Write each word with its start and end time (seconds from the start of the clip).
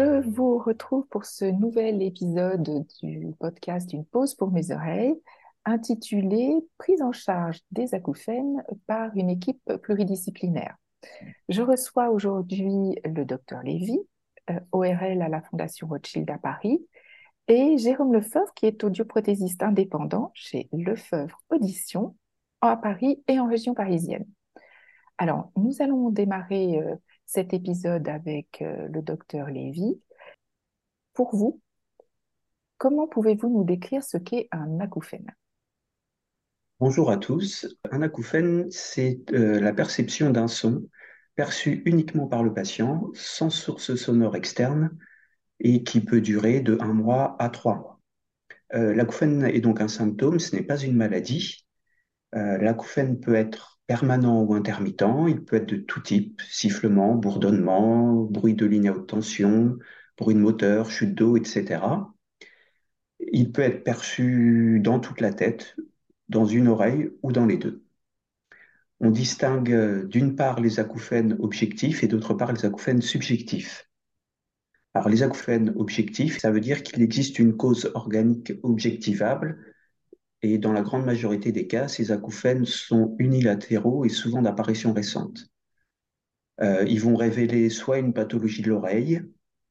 Je 0.00 0.26
vous 0.26 0.56
retrouve 0.56 1.06
pour 1.08 1.26
ce 1.26 1.44
nouvel 1.44 2.00
épisode 2.00 2.86
du 3.02 3.34
podcast 3.38 3.92
Une 3.92 4.06
pause 4.06 4.34
pour 4.34 4.50
mes 4.50 4.70
oreilles, 4.70 5.14
intitulé 5.66 6.54
Prise 6.78 7.02
en 7.02 7.12
charge 7.12 7.60
des 7.70 7.94
acouphènes 7.94 8.64
par 8.86 9.14
une 9.14 9.28
équipe 9.28 9.60
pluridisciplinaire. 9.82 10.74
Je 11.50 11.60
reçois 11.60 12.08
aujourd'hui 12.08 12.98
le 13.04 13.26
docteur 13.26 13.62
Lévy, 13.62 13.98
euh, 14.48 14.58
ORL 14.72 15.20
à 15.20 15.28
la 15.28 15.42
Fondation 15.42 15.86
Rothschild 15.86 16.30
à 16.30 16.38
Paris, 16.38 16.80
et 17.46 17.76
Jérôme 17.76 18.14
Lefebvre, 18.14 18.54
qui 18.54 18.64
est 18.64 18.82
audioprothésiste 18.82 19.62
indépendant 19.62 20.30
chez 20.32 20.70
Lefebvre 20.72 21.42
Audition 21.50 22.16
à 22.62 22.78
Paris 22.78 23.22
et 23.28 23.38
en 23.38 23.48
région 23.48 23.74
parisienne. 23.74 24.24
Alors, 25.22 25.52
nous 25.54 25.82
allons 25.82 26.08
démarrer 26.08 26.80
euh, 26.80 26.96
cet 27.26 27.52
épisode 27.52 28.08
avec 28.08 28.62
euh, 28.62 28.88
le 28.88 29.02
docteur 29.02 29.50
Lévy. 29.50 30.00
Pour 31.12 31.36
vous, 31.36 31.60
comment 32.78 33.06
pouvez-vous 33.06 33.50
nous 33.50 33.62
décrire 33.62 34.02
ce 34.02 34.16
qu'est 34.16 34.48
un 34.50 34.80
acouphène? 34.80 35.30
Bonjour 36.78 37.10
à 37.10 37.18
tous. 37.18 37.66
Un 37.90 38.00
acouphène, 38.00 38.70
c'est 38.70 39.20
euh, 39.34 39.60
la 39.60 39.74
perception 39.74 40.30
d'un 40.30 40.48
son 40.48 40.88
perçu 41.34 41.82
uniquement 41.84 42.26
par 42.26 42.42
le 42.42 42.54
patient, 42.54 43.10
sans 43.12 43.50
source 43.50 43.96
sonore 43.96 44.36
externe, 44.36 44.96
et 45.58 45.82
qui 45.82 46.00
peut 46.00 46.22
durer 46.22 46.60
de 46.60 46.78
un 46.80 46.94
mois 46.94 47.36
à 47.38 47.50
trois 47.50 47.76
mois. 47.76 48.00
L'acouphène 48.72 49.44
est 49.44 49.60
donc 49.60 49.82
un 49.82 49.88
symptôme, 49.88 50.38
ce 50.38 50.56
n'est 50.56 50.62
pas 50.62 50.78
une 50.78 50.96
maladie. 50.96 51.66
l'acouphène 52.32 53.18
peut 53.18 53.34
être 53.34 53.69
permanent 53.90 54.44
ou 54.44 54.54
intermittent. 54.54 55.02
Il 55.26 55.44
peut 55.44 55.56
être 55.56 55.68
de 55.68 55.76
tout 55.76 55.98
type, 56.00 56.40
sifflement, 56.48 57.16
bourdonnement, 57.16 58.22
bruit 58.22 58.54
de 58.54 58.64
ligne 58.64 58.88
à 58.88 58.92
haute 58.92 59.08
tension, 59.08 59.80
bruit 60.16 60.36
de 60.36 60.40
moteur, 60.40 60.92
chute 60.92 61.12
d'eau, 61.12 61.36
etc. 61.36 62.14
Il 63.32 63.50
peut 63.50 63.62
être 63.62 63.82
perçu 63.82 64.78
dans 64.80 65.00
toute 65.00 65.20
la 65.20 65.32
tête, 65.32 65.74
dans 66.28 66.44
une 66.44 66.68
oreille 66.68 67.10
ou 67.24 67.32
dans 67.32 67.46
les 67.46 67.56
deux. 67.56 67.84
On 69.00 69.10
distingue 69.10 70.06
d'une 70.06 70.36
part 70.36 70.60
les 70.60 70.78
acouphènes 70.78 71.36
objectifs 71.40 72.04
et 72.04 72.06
d'autre 72.06 72.34
part 72.34 72.52
les 72.52 72.64
acouphènes 72.64 73.02
subjectifs. 73.02 73.90
Alors 74.94 75.08
les 75.08 75.24
acouphènes 75.24 75.74
objectifs, 75.74 76.38
ça 76.38 76.52
veut 76.52 76.60
dire 76.60 76.84
qu'il 76.84 77.02
existe 77.02 77.40
une 77.40 77.56
cause 77.56 77.90
organique 77.94 78.52
objectivable 78.62 79.58
et 80.42 80.58
dans 80.58 80.72
la 80.72 80.82
grande 80.82 81.04
majorité 81.04 81.52
des 81.52 81.66
cas, 81.66 81.88
ces 81.88 82.12
acouphènes 82.12 82.64
sont 82.64 83.14
unilatéraux 83.18 84.04
et 84.04 84.08
souvent 84.08 84.42
d'apparition 84.42 84.92
récente. 84.92 85.50
Euh, 86.60 86.84
ils 86.86 87.00
vont 87.00 87.16
révéler 87.16 87.70
soit 87.70 87.98
une 87.98 88.12
pathologie 88.12 88.62
de 88.62 88.68
l'oreille, 88.68 89.22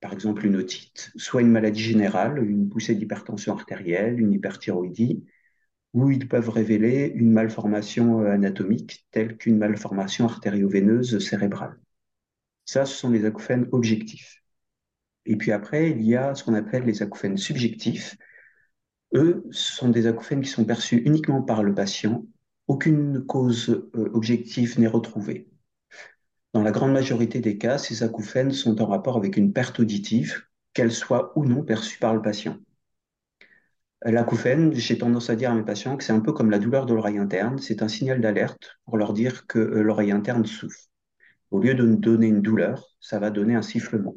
par 0.02 0.14
exemple 0.14 0.46
une 0.46 0.56
otite, 0.56 1.12
soit 1.16 1.42
une 1.42 1.52
maladie 1.52 1.82
générale, 1.82 2.44
une 2.44 2.70
poussée 2.70 2.96
d'hypertension 2.96 3.54
artérielle, 3.54 4.20
une 4.20 4.34
hyperthyroïdie, 4.34 5.26
ou 5.94 6.12
ils 6.12 6.28
peuvent 6.28 6.50
révéler 6.50 7.12
une 7.16 7.32
malformation 7.32 8.22
euh, 8.22 8.32
anatomique 8.32 9.08
telle 9.12 9.38
qu'une 9.38 9.58
malformation 9.58 10.26
artério-veineuse 10.26 11.20
cérébrale. 11.20 11.80
Ça, 12.66 12.86
ce 12.86 12.96
sont 12.96 13.10
les 13.10 13.26
acouphènes 13.26 13.68
objectifs. 13.72 14.44
Et 15.26 15.36
puis 15.36 15.52
après, 15.52 15.92
il 15.92 16.04
y 16.04 16.16
a 16.16 16.36
ce 16.36 16.44
qu'on 16.44 16.54
appelle 16.54 16.84
les 16.84 17.02
acouphènes 17.02 17.38
subjectifs, 17.38 18.18
eux, 19.14 19.44
sont 19.52 19.90
des 19.90 20.08
acouphènes 20.08 20.42
qui 20.42 20.50
sont 20.50 20.66
perçus 20.66 20.98
uniquement 20.98 21.42
par 21.42 21.64
le 21.64 21.74
patient. 21.74 22.26
Aucune 22.68 23.26
cause 23.26 23.70
euh, 23.96 24.10
objective 24.14 24.80
n'est 24.80 24.88
retrouvée. 24.88 25.50
Dans 26.54 26.64
la 26.64 26.72
grande 26.72 26.94
majorité 26.94 27.40
des 27.42 27.58
cas, 27.58 27.78
ces 27.78 28.04
acouphènes 28.04 28.52
sont 28.52 28.82
en 28.82 28.88
rapport 28.88 29.18
avec 29.18 29.38
une 29.38 29.54
perte 29.54 29.80
auditive, 29.80 30.44
qu'elle 30.74 30.92
soit 30.92 31.32
ou 31.38 31.46
non 31.46 31.64
perçue 31.64 32.00
par 32.00 32.14
le 32.14 32.22
patient. 32.22 32.58
L'acouphène, 34.04 34.74
j'ai 34.74 34.98
tendance 34.98 35.30
à 35.30 35.36
dire 35.36 35.52
à 35.52 35.56
mes 35.56 35.64
patients 35.64 35.98
que 35.98 36.04
c'est 36.04 36.14
un 36.14 36.22
peu 36.22 36.32
comme 36.32 36.50
la 36.52 36.60
douleur 36.60 36.86
de 36.86 36.94
l'oreille 36.94 37.18
interne, 37.18 37.60
c'est 37.60 37.82
un 37.84 37.88
signal 37.88 38.22
d'alerte 38.22 38.78
pour 38.86 38.98
leur 38.98 39.14
dire 39.14 39.46
que 39.48 39.60
euh, 39.60 39.82
l'oreille 39.82 40.12
interne 40.12 40.46
souffre. 40.46 40.90
Au 41.52 41.60
lieu 41.60 41.74
de 41.76 41.86
donner 41.96 42.28
une 42.28 42.42
douleur, 42.42 42.96
ça 43.00 43.20
va 43.20 43.30
donner 43.30 43.56
un 43.56 43.62
sifflement. 43.62 44.16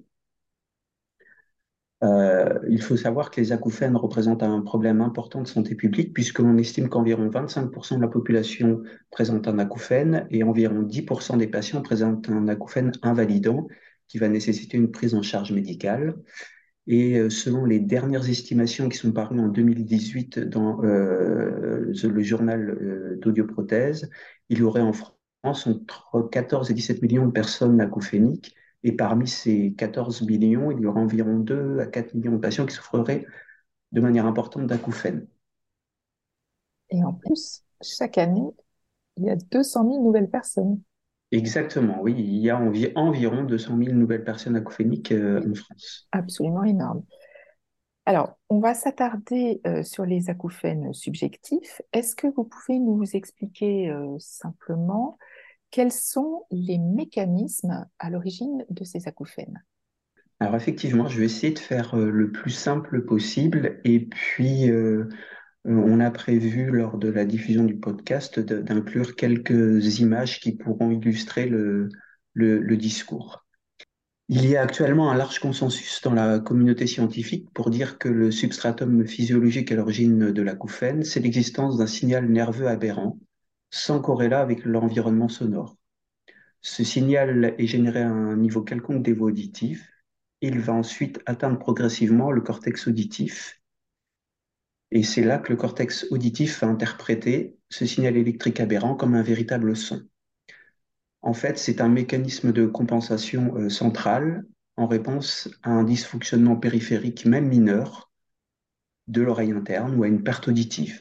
Euh, 2.02 2.58
il 2.68 2.82
faut 2.82 2.96
savoir 2.96 3.30
que 3.30 3.40
les 3.40 3.52
acouphènes 3.52 3.96
représentent 3.96 4.42
un 4.42 4.60
problème 4.60 5.00
important 5.00 5.40
de 5.40 5.46
santé 5.46 5.76
publique 5.76 6.12
puisque 6.12 6.40
l'on 6.40 6.58
estime 6.58 6.88
qu'environ 6.88 7.28
25% 7.28 7.96
de 7.96 8.02
la 8.02 8.08
population 8.08 8.82
présente 9.10 9.46
un 9.46 9.58
acouphène 9.60 10.26
et 10.30 10.42
environ 10.42 10.82
10% 10.82 11.36
des 11.36 11.46
patients 11.46 11.80
présentent 11.80 12.28
un 12.28 12.48
acouphène 12.48 12.90
invalidant 13.02 13.68
qui 14.08 14.18
va 14.18 14.28
nécessiter 14.28 14.76
une 14.76 14.90
prise 14.90 15.14
en 15.14 15.22
charge 15.22 15.52
médicale. 15.52 16.16
Et 16.88 17.18
euh, 17.20 17.30
selon 17.30 17.64
les 17.64 17.78
dernières 17.78 18.28
estimations 18.28 18.88
qui 18.88 18.98
sont 18.98 19.12
parues 19.12 19.38
en 19.38 19.46
2018 19.46 20.40
dans 20.40 20.82
euh, 20.82 21.92
le 22.02 22.22
journal 22.22 23.19
d'audioprothèse, 23.22 24.10
il 24.48 24.58
y 24.58 24.62
aurait 24.62 24.80
en 24.80 24.92
France 24.92 25.66
entre 25.69 26.28
14 26.32 26.70
et 26.70 26.74
17 26.74 27.00
millions 27.02 27.26
de 27.26 27.32
personnes 27.32 27.80
acouphéniques 27.80 28.56
et 28.84 28.93
parmi 28.93 29.28
ces 29.28 29.75
14 29.75 30.22
millions, 30.22 30.70
il 30.70 30.81
y 30.81 30.87
aura 30.87 31.00
environ 31.00 31.38
2 31.38 31.78
à 31.78 31.87
4 31.87 32.15
millions 32.15 32.32
de 32.32 32.38
patients 32.38 32.66
qui 32.66 32.75
souffriraient 32.75 33.26
de 33.93 34.00
manière 34.00 34.26
importante 34.26 34.66
d'acouphènes. 34.66 35.26
Et 36.91 37.03
en 37.04 37.12
plus, 37.12 37.62
chaque 37.81 38.19
année, 38.19 38.50
il 39.16 39.25
y 39.25 39.31
a 39.31 39.37
200 39.37 39.88
000 39.88 40.03
nouvelles 40.03 40.31
personnes. 40.31 40.81
Exactement, 41.31 41.98
oui, 42.03 42.15
il 42.19 42.37
y 42.38 42.50
a 42.50 42.59
environ 42.59 43.44
200 43.44 43.78
000 43.78 43.93
nouvelles 43.94 44.25
personnes 44.25 44.56
acouphéniques 44.56 45.12
euh, 45.12 45.41
en 45.50 45.54
France. 45.54 46.06
Absolument 46.12 46.64
énorme. 46.64 47.03
Alors, 48.04 48.37
on 48.50 48.59
va 48.59 48.75
s'attarder 48.75 49.60
euh, 49.66 49.82
sur 49.82 50.04
les 50.04 50.28
acouphènes 50.28 50.93
subjectifs. 50.93 51.81
Est-ce 51.93 52.16
que 52.16 52.26
vous 52.26 52.44
pouvez 52.44 52.78
nous 52.78 53.04
expliquer 53.14 53.88
euh, 53.91 54.16
simplement 54.19 55.19
quels 55.72 55.91
sont 55.91 56.44
les 56.53 56.78
mécanismes 56.78 57.87
à 57.99 58.10
l'origine 58.10 58.65
de 58.71 58.84
ces 58.84 59.09
acouphènes? 59.09 59.65
Alors 60.38 60.55
effectivement, 60.55 61.09
je 61.09 61.19
vais 61.19 61.25
essayer 61.25 61.53
de 61.53 61.59
faire 61.59 61.94
euh, 61.94 62.10
le 62.10 62.31
plus 62.31 62.50
simple 62.50 63.05
possible 63.05 63.81
et 63.84 64.00
puis 64.00 64.71
euh, 64.71 65.09
on 65.65 65.99
a 66.00 66.11
prévu 66.11 66.66
lors 66.66 66.99
de 66.99 67.09
la 67.09 67.25
diffusion 67.25 67.65
du 67.65 67.77
podcast 67.77 68.38
d'inclure 68.38 69.16
quelques 69.16 70.00
images 70.00 70.41
qui 70.41 70.53
pourront 70.56 70.91
illustrer 70.91 71.47
le, 71.47 71.88
le, 72.34 72.77
discours. 72.77 73.47
Il 74.28 74.44
y 74.47 74.56
a 74.56 74.62
actuellement 74.62 75.11
un 75.11 75.16
large 75.16 75.38
consensus 75.38 76.00
dans 76.03 76.15
la 76.15 76.41
communauté 76.41 76.87
scientifique 76.87 77.49
pour 77.55 77.71
dire 77.71 77.99
que 77.99 78.09
le 78.09 78.32
substratum 78.32 79.06
physiologique 79.06 79.71
à 79.71 79.77
l'origine 79.77 80.32
de 80.32 80.43
l'acouphène, 80.43 81.05
c'est 81.05 81.21
l'existence 81.21 81.78
d'un 81.78 81.87
signal 81.87 82.28
nerveux 82.28 82.66
aberrant 82.66 83.19
sans 83.72 84.00
corrélat 84.00 84.41
avec 84.41 84.65
l'environnement 84.65 85.28
sonore. 85.28 85.77
Ce 86.60 86.84
signal 86.84 87.56
est 87.59 87.66
généré 87.66 88.03
à 88.03 88.10
un 88.10 88.37
niveau 88.37 88.62
quelconque 88.62 89.03
des 89.03 89.15
voies 89.15 89.28
auditives. 89.28 89.84
Il 90.43 90.60
va 90.60 90.75
ensuite 90.75 91.21
atteindre 91.27 91.59
progressivement 91.59 92.31
le 92.31 92.43
cortex 92.43 92.87
auditif. 92.87 93.61
Et 94.93 95.03
c'est 95.03 95.25
là 95.25 95.38
que 95.38 95.50
le 95.50 95.56
cortex 95.56 96.06
auditif 96.11 96.61
va 96.61 96.69
interpréter 96.69 97.56
ce 97.71 97.87
signal 97.87 98.16
électrique 98.16 98.61
aberrant 98.61 98.94
comme 98.94 99.15
un 99.15 99.22
véritable 99.22 99.75
son. 99.75 100.06
En 101.22 101.32
fait, 101.32 101.59
c'est 101.59 101.81
un 101.81 101.88
mécanisme 101.88 102.53
de 102.53 102.66
compensation 102.66 103.56
euh, 103.56 103.71
central 103.71 104.44
en 104.76 104.87
réponse 104.87 105.49
à 105.62 105.70
un 105.70 105.85
dysfonctionnement 105.85 106.56
périphérique, 106.56 107.25
même 107.25 107.49
mineur, 107.49 108.12
de 109.06 109.23
l'oreille 109.23 109.52
interne 109.52 109.94
ou 109.96 110.02
à 110.02 110.08
une 110.08 110.23
perte 110.23 110.49
auditive. 110.49 111.00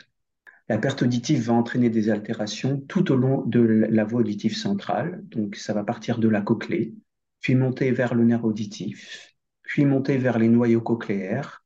La 0.71 0.77
perte 0.77 1.03
auditive 1.03 1.47
va 1.47 1.53
entraîner 1.53 1.89
des 1.89 2.09
altérations 2.09 2.79
tout 2.88 3.12
au 3.12 3.18
long 3.18 3.44
de 3.45 3.59
la 3.59 4.06
voie 4.06 4.21
auditive 4.21 4.56
centrale. 4.56 5.21
Donc, 5.25 5.57
ça 5.57 5.73
va 5.73 5.83
partir 5.83 6.18
de 6.18 6.29
la 6.29 6.39
cochlée, 6.39 6.95
puis 7.41 7.56
monter 7.56 7.91
vers 7.91 8.15
le 8.15 8.23
nerf 8.23 8.45
auditif, 8.45 9.35
puis 9.63 9.83
monter 9.83 10.18
vers 10.18 10.39
les 10.39 10.47
noyaux 10.47 10.79
cochléaires, 10.79 11.65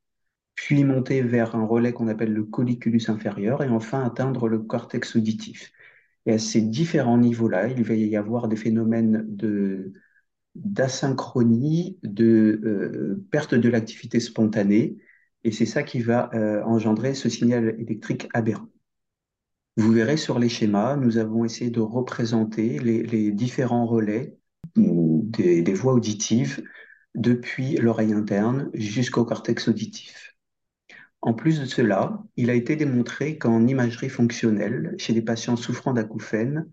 puis 0.56 0.82
monter 0.82 1.22
vers 1.22 1.54
un 1.54 1.64
relais 1.64 1.92
qu'on 1.92 2.08
appelle 2.08 2.32
le 2.32 2.42
colliculus 2.42 3.02
inférieur, 3.06 3.62
et 3.62 3.68
enfin 3.68 4.02
atteindre 4.02 4.48
le 4.48 4.58
cortex 4.58 5.14
auditif. 5.14 5.70
Et 6.26 6.32
à 6.32 6.38
ces 6.40 6.62
différents 6.62 7.18
niveaux-là, 7.18 7.68
il 7.68 7.84
va 7.84 7.94
y 7.94 8.16
avoir 8.16 8.48
des 8.48 8.56
phénomènes 8.56 9.24
d'asynchronie, 10.56 11.96
de 12.02 12.60
euh, 12.64 13.24
perte 13.30 13.54
de 13.54 13.68
l'activité 13.68 14.18
spontanée, 14.18 14.96
et 15.44 15.52
c'est 15.52 15.64
ça 15.64 15.84
qui 15.84 16.00
va 16.00 16.28
euh, 16.34 16.60
engendrer 16.64 17.14
ce 17.14 17.28
signal 17.28 17.76
électrique 17.78 18.28
aberrant. 18.34 18.66
Vous 19.76 19.92
verrez 19.92 20.16
sur 20.16 20.38
les 20.38 20.48
schémas, 20.48 20.96
nous 20.96 21.18
avons 21.18 21.44
essayé 21.44 21.70
de 21.70 21.80
représenter 21.80 22.78
les, 22.78 23.30
différents 23.30 23.86
relais 23.86 24.38
des, 24.74 25.62
des, 25.62 25.74
voies 25.74 25.92
auditives 25.92 26.62
depuis 27.14 27.76
l'oreille 27.76 28.12
interne 28.14 28.70
jusqu'au 28.74 29.24
cortex 29.24 29.68
auditif. 29.68 30.34
En 31.20 31.34
plus 31.34 31.60
de 31.60 31.66
cela, 31.66 32.22
il 32.36 32.50
a 32.50 32.54
été 32.54 32.76
démontré 32.76 33.36
qu'en 33.36 33.66
imagerie 33.66 34.08
fonctionnelle, 34.08 34.94
chez 34.98 35.12
des 35.12 35.22
patients 35.22 35.56
souffrant 35.56 35.92
d'acouphènes, 35.92 36.70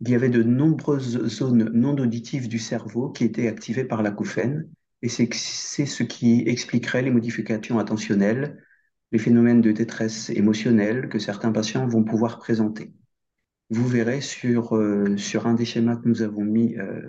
il 0.00 0.10
y 0.10 0.14
avait 0.14 0.28
de 0.28 0.42
nombreuses 0.42 1.26
zones 1.28 1.70
non 1.72 1.96
auditives 1.98 2.48
du 2.48 2.58
cerveau 2.58 3.10
qui 3.10 3.24
étaient 3.24 3.48
activées 3.48 3.84
par 3.84 4.02
l'acouphène, 4.02 4.68
et 5.02 5.08
c'est 5.08 5.30
ce 5.30 6.02
qui 6.02 6.42
expliquerait 6.46 7.02
les 7.02 7.10
modifications 7.10 7.78
attentionnelles, 7.78 8.63
les 9.14 9.20
phénomènes 9.20 9.60
de 9.60 9.70
détresse 9.70 10.28
émotionnelle 10.30 11.08
que 11.08 11.20
certains 11.20 11.52
patients 11.52 11.86
vont 11.86 12.02
pouvoir 12.02 12.40
présenter. 12.40 12.92
Vous 13.70 13.86
verrez 13.86 14.20
sur, 14.20 14.76
euh, 14.76 15.16
sur 15.16 15.46
un 15.46 15.54
des 15.54 15.64
schémas 15.64 15.94
que 15.94 16.08
nous 16.08 16.22
avons 16.22 16.42
mis 16.42 16.76
euh, 16.78 17.00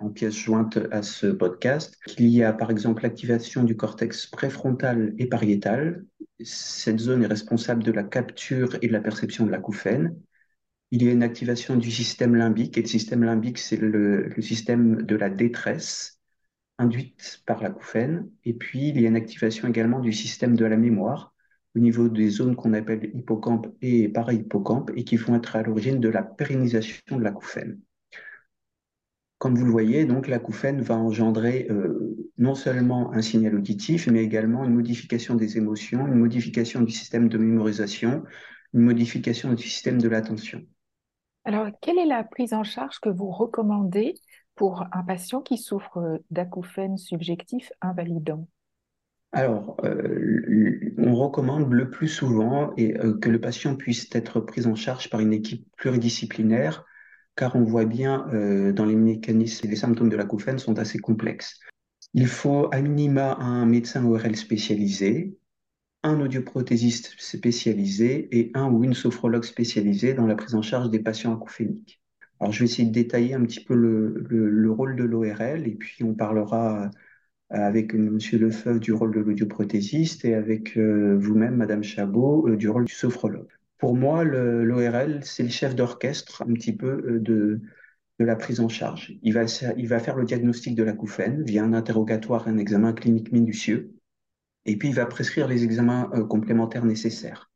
en 0.00 0.10
pièce 0.10 0.34
jointe 0.34 0.80
à 0.90 1.02
ce 1.02 1.28
podcast 1.28 1.96
qu'il 2.04 2.26
y 2.26 2.42
a 2.42 2.52
par 2.52 2.72
exemple 2.72 3.04
l'activation 3.04 3.62
du 3.62 3.76
cortex 3.76 4.26
préfrontal 4.26 5.14
et 5.18 5.26
pariétal. 5.26 6.04
Cette 6.40 6.98
zone 6.98 7.22
est 7.22 7.28
responsable 7.28 7.84
de 7.84 7.92
la 7.92 8.02
capture 8.02 8.76
et 8.82 8.88
de 8.88 8.92
la 8.92 9.00
perception 9.00 9.46
de 9.46 9.52
l'acouphène. 9.52 10.16
Il 10.90 11.04
y 11.04 11.08
a 11.08 11.12
une 11.12 11.22
activation 11.22 11.76
du 11.76 11.92
système 11.92 12.34
limbique, 12.34 12.76
et 12.76 12.82
le 12.82 12.88
système 12.88 13.22
limbique, 13.22 13.58
c'est 13.58 13.76
le, 13.76 14.24
le 14.24 14.42
système 14.42 15.02
de 15.02 15.14
la 15.14 15.30
détresse 15.30 16.18
induite 16.78 17.40
par 17.46 17.62
l'acouphène. 17.62 18.28
Et 18.44 18.52
puis, 18.52 18.88
il 18.88 19.00
y 19.00 19.04
a 19.04 19.08
une 19.08 19.16
activation 19.16 19.68
également 19.68 20.00
du 20.00 20.12
système 20.12 20.56
de 20.56 20.64
la 20.64 20.76
mémoire, 20.76 21.32
au 21.74 21.78
niveau 21.78 22.08
des 22.08 22.28
zones 22.28 22.56
qu'on 22.56 22.74
appelle 22.74 23.10
hippocampe 23.14 23.68
et 23.80 24.08
para-hippocampe 24.08 24.90
et 24.96 25.04
qui 25.04 25.16
vont 25.16 25.36
être 25.36 25.56
à 25.56 25.62
l'origine 25.62 26.00
de 26.00 26.08
la 26.08 26.22
pérennisation 26.22 27.16
de 27.16 27.22
l'acouphène. 27.22 27.80
Comme 29.38 29.56
vous 29.56 29.64
le 29.64 29.72
voyez, 29.72 30.04
donc 30.04 30.28
l'acouphène 30.28 30.82
va 30.82 30.96
engendrer 30.96 31.66
euh, 31.68 32.16
non 32.38 32.54
seulement 32.54 33.12
un 33.12 33.22
signal 33.22 33.56
auditif, 33.56 34.06
mais 34.06 34.22
également 34.22 34.64
une 34.64 34.74
modification 34.74 35.34
des 35.34 35.56
émotions, 35.56 36.06
une 36.06 36.14
modification 36.14 36.80
du 36.82 36.92
système 36.92 37.28
de 37.28 37.38
mémorisation, 37.38 38.22
une 38.72 38.82
modification 38.82 39.52
du 39.52 39.62
système 39.62 40.00
de 40.00 40.08
l'attention. 40.08 40.62
Alors, 41.44 41.66
quelle 41.80 41.98
est 41.98 42.06
la 42.06 42.22
prise 42.22 42.54
en 42.54 42.62
charge 42.62 43.00
que 43.00 43.08
vous 43.08 43.30
recommandez 43.30 44.14
pour 44.54 44.84
un 44.92 45.02
patient 45.02 45.40
qui 45.40 45.58
souffre 45.58 46.20
d'acouphènes 46.30 46.98
subjectifs 46.98 47.72
invalidants? 47.80 48.46
Alors, 49.32 49.78
euh, 49.82 50.92
on 50.98 51.14
recommande 51.14 51.72
le 51.72 51.88
plus 51.88 52.08
souvent 52.08 52.74
euh, 52.78 53.18
que 53.18 53.30
le 53.30 53.40
patient 53.40 53.74
puisse 53.76 54.08
être 54.12 54.40
pris 54.40 54.66
en 54.66 54.74
charge 54.74 55.08
par 55.08 55.20
une 55.20 55.32
équipe 55.32 55.66
pluridisciplinaire, 55.78 56.84
car 57.34 57.56
on 57.56 57.64
voit 57.64 57.86
bien 57.86 58.28
euh, 58.34 58.72
dans 58.72 58.84
les 58.84 58.94
mécanismes 58.94 59.66
et 59.66 59.70
les 59.70 59.76
symptômes 59.76 60.10
de 60.10 60.16
l'acouphène 60.16 60.58
sont 60.58 60.78
assez 60.78 60.98
complexes. 60.98 61.60
Il 62.12 62.26
faut 62.26 62.68
à 62.72 62.82
minima 62.82 63.36
un 63.36 63.64
médecin 63.64 64.04
ORL 64.04 64.36
spécialisé, 64.36 65.38
un 66.02 66.20
audioprothésiste 66.20 67.14
spécialisé 67.18 68.28
et 68.38 68.50
un 68.52 68.70
ou 68.70 68.84
une 68.84 68.92
sophrologue 68.92 69.44
spécialisée 69.44 70.12
dans 70.12 70.26
la 70.26 70.34
prise 70.34 70.54
en 70.54 70.62
charge 70.62 70.90
des 70.90 71.00
patients 71.00 71.34
acouphéniques. 71.34 72.02
Alors, 72.38 72.52
je 72.52 72.58
vais 72.58 72.64
essayer 72.66 72.86
de 72.86 72.92
détailler 72.92 73.32
un 73.32 73.42
petit 73.44 73.64
peu 73.64 73.74
le 73.74 74.70
rôle 74.70 74.94
de 74.96 75.04
l'ORL 75.04 75.66
et 75.66 75.74
puis 75.74 76.04
on 76.04 76.12
parlera 76.12 76.90
avec 77.52 77.92
Monsieur 77.92 78.38
Lefebvre 78.38 78.80
du 78.80 78.92
rôle 78.92 79.14
de 79.14 79.20
l'audioprothésiste 79.20 80.24
et 80.24 80.34
avec 80.34 80.78
euh, 80.78 81.18
vous-même, 81.18 81.56
Madame 81.56 81.82
Chabot, 81.82 82.48
euh, 82.48 82.56
du 82.56 82.68
rôle 82.70 82.86
du 82.86 82.94
sophrologue. 82.94 83.48
Pour 83.76 83.94
moi, 83.94 84.24
l'ORL, 84.24 85.20
c'est 85.22 85.42
le 85.42 85.50
chef 85.50 85.74
d'orchestre 85.74 86.42
un 86.48 86.54
petit 86.54 86.74
peu 86.74 86.86
euh, 86.86 87.20
de, 87.20 87.60
de 88.18 88.24
la 88.24 88.36
prise 88.36 88.60
en 88.60 88.70
charge. 88.70 89.12
Il 89.22 89.34
va, 89.34 89.44
il 89.76 89.86
va 89.86 89.98
faire 89.98 90.16
le 90.16 90.24
diagnostic 90.24 90.74
de 90.74 90.82
l'acouphène 90.82 91.44
via 91.44 91.62
un 91.62 91.74
interrogatoire, 91.74 92.48
un 92.48 92.56
examen 92.56 92.94
clinique 92.94 93.32
minutieux, 93.32 93.92
et 94.64 94.78
puis 94.78 94.88
il 94.88 94.94
va 94.94 95.04
prescrire 95.04 95.46
les 95.46 95.64
examens 95.64 96.08
complémentaires 96.30 96.86
nécessaires. 96.86 97.50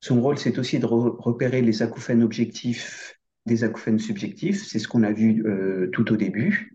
Son 0.00 0.22
rôle, 0.22 0.38
c'est 0.38 0.58
aussi 0.58 0.78
de 0.78 0.86
repérer 0.86 1.60
les 1.60 1.82
acouphènes 1.82 2.22
objectifs 2.22 3.18
des 3.46 3.64
acouphènes 3.64 3.98
subjectifs, 3.98 4.64
c'est 4.64 4.78
ce 4.78 4.88
qu'on 4.88 5.02
a 5.02 5.12
vu 5.12 5.44
tout 5.92 6.12
au 6.12 6.16
début, 6.16 6.74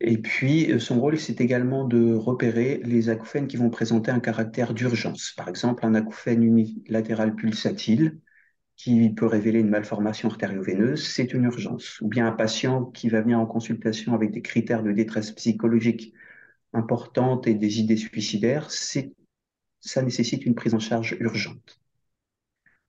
et 0.00 0.18
puis, 0.18 0.70
euh, 0.72 0.78
son 0.78 1.00
rôle, 1.00 1.18
c'est 1.18 1.40
également 1.40 1.84
de 1.84 2.14
repérer 2.14 2.80
les 2.84 3.08
acouphènes 3.08 3.46
qui 3.48 3.56
vont 3.56 3.70
présenter 3.70 4.10
un 4.10 4.20
caractère 4.20 4.74
d'urgence. 4.74 5.32
Par 5.36 5.48
exemple, 5.48 5.86
un 5.86 5.94
acouphène 5.94 6.42
unilatéral 6.42 7.34
pulsatile 7.34 8.20
qui 8.76 9.10
peut 9.10 9.26
révéler 9.26 9.60
une 9.60 9.70
malformation 9.70 10.28
artério-veineuse, 10.30 11.06
c'est 11.06 11.32
une 11.32 11.44
urgence. 11.44 12.00
Ou 12.02 12.08
bien 12.08 12.26
un 12.26 12.32
patient 12.32 12.84
qui 12.86 13.08
va 13.08 13.22
venir 13.22 13.40
en 13.40 13.46
consultation 13.46 14.14
avec 14.14 14.32
des 14.32 14.42
critères 14.42 14.82
de 14.82 14.92
détresse 14.92 15.32
psychologique 15.32 16.12
importantes 16.74 17.46
et 17.46 17.54
des 17.54 17.80
idées 17.80 17.96
suicidaires, 17.96 18.70
ça 18.70 20.02
nécessite 20.02 20.44
une 20.46 20.54
prise 20.54 20.74
en 20.74 20.78
charge 20.78 21.16
urgente. 21.20 21.80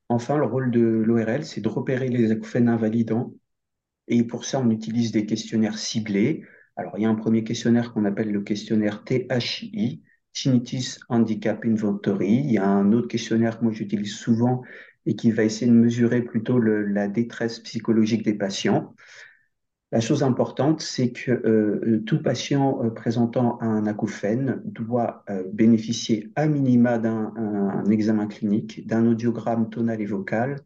Enfin, 0.09 0.37
le 0.37 0.45
rôle 0.45 0.71
de 0.71 0.81
l'ORL, 0.81 1.45
c'est 1.45 1.61
de 1.61 1.69
repérer 1.69 2.09
les 2.09 2.31
acouphènes 2.31 2.69
invalidants. 2.69 3.33
Et 4.07 4.23
pour 4.23 4.45
ça, 4.45 4.59
on 4.59 4.69
utilise 4.71 5.11
des 5.11 5.25
questionnaires 5.25 5.77
ciblés 5.77 6.43
alors, 6.77 6.93
il 6.97 7.01
y 7.01 7.05
a 7.05 7.09
un 7.09 7.15
premier 7.15 7.43
questionnaire 7.43 7.91
qu'on 7.91 8.05
appelle 8.05 8.31
le 8.31 8.41
questionnaire 8.41 9.03
THI, 9.03 10.03
Tinnitus 10.31 10.99
Handicap 11.09 11.65
Inventory. 11.65 12.35
Il 12.35 12.51
y 12.51 12.59
a 12.59 12.67
un 12.67 12.91
autre 12.93 13.07
questionnaire 13.07 13.57
que 13.57 13.63
moi 13.63 13.73
j'utilise 13.73 14.13
souvent 14.13 14.61
et 15.07 15.15
qui 15.15 15.31
va 15.31 15.43
essayer 15.43 15.71
de 15.71 15.75
mesurer 15.75 16.21
plutôt 16.21 16.59
la 16.59 17.07
détresse 17.07 17.59
psychologique 17.61 18.23
des 18.23 18.35
patients. 18.35 18.93
La 19.91 20.01
chose 20.01 20.21
importante, 20.21 20.81
c'est 20.81 21.11
que 21.11 21.31
euh, 21.31 22.03
tout 22.05 22.21
patient 22.21 22.83
euh, 22.83 22.89
présentant 22.91 23.59
un 23.61 23.87
acouphène 23.87 24.61
doit 24.65 25.23
euh, 25.29 25.43
bénéficier 25.51 26.31
à 26.35 26.45
minima 26.45 26.99
d'un 26.99 27.85
examen 27.89 28.27
clinique, 28.27 28.85
d'un 28.85 29.07
audiogramme 29.07 29.69
tonal 29.69 30.01
et 30.01 30.05
vocal, 30.05 30.59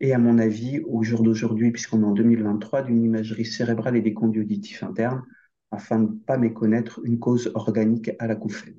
et 0.00 0.14
à 0.14 0.18
mon 0.18 0.38
avis, 0.38 0.80
au 0.86 1.02
jour 1.02 1.22
d'aujourd'hui, 1.22 1.72
puisqu'on 1.72 2.02
est 2.02 2.06
en 2.06 2.12
2023, 2.12 2.82
d'une 2.82 3.02
imagerie 3.02 3.44
cérébrale 3.44 3.96
et 3.96 4.00
des 4.00 4.14
conduits 4.14 4.42
auditifs 4.42 4.84
internes 4.84 5.24
afin 5.70 6.00
de 6.00 6.12
ne 6.12 6.16
pas 6.18 6.38
méconnaître 6.38 7.00
une 7.04 7.18
cause 7.18 7.50
organique 7.54 8.10
à 8.18 8.26
l'acouphène. 8.26 8.78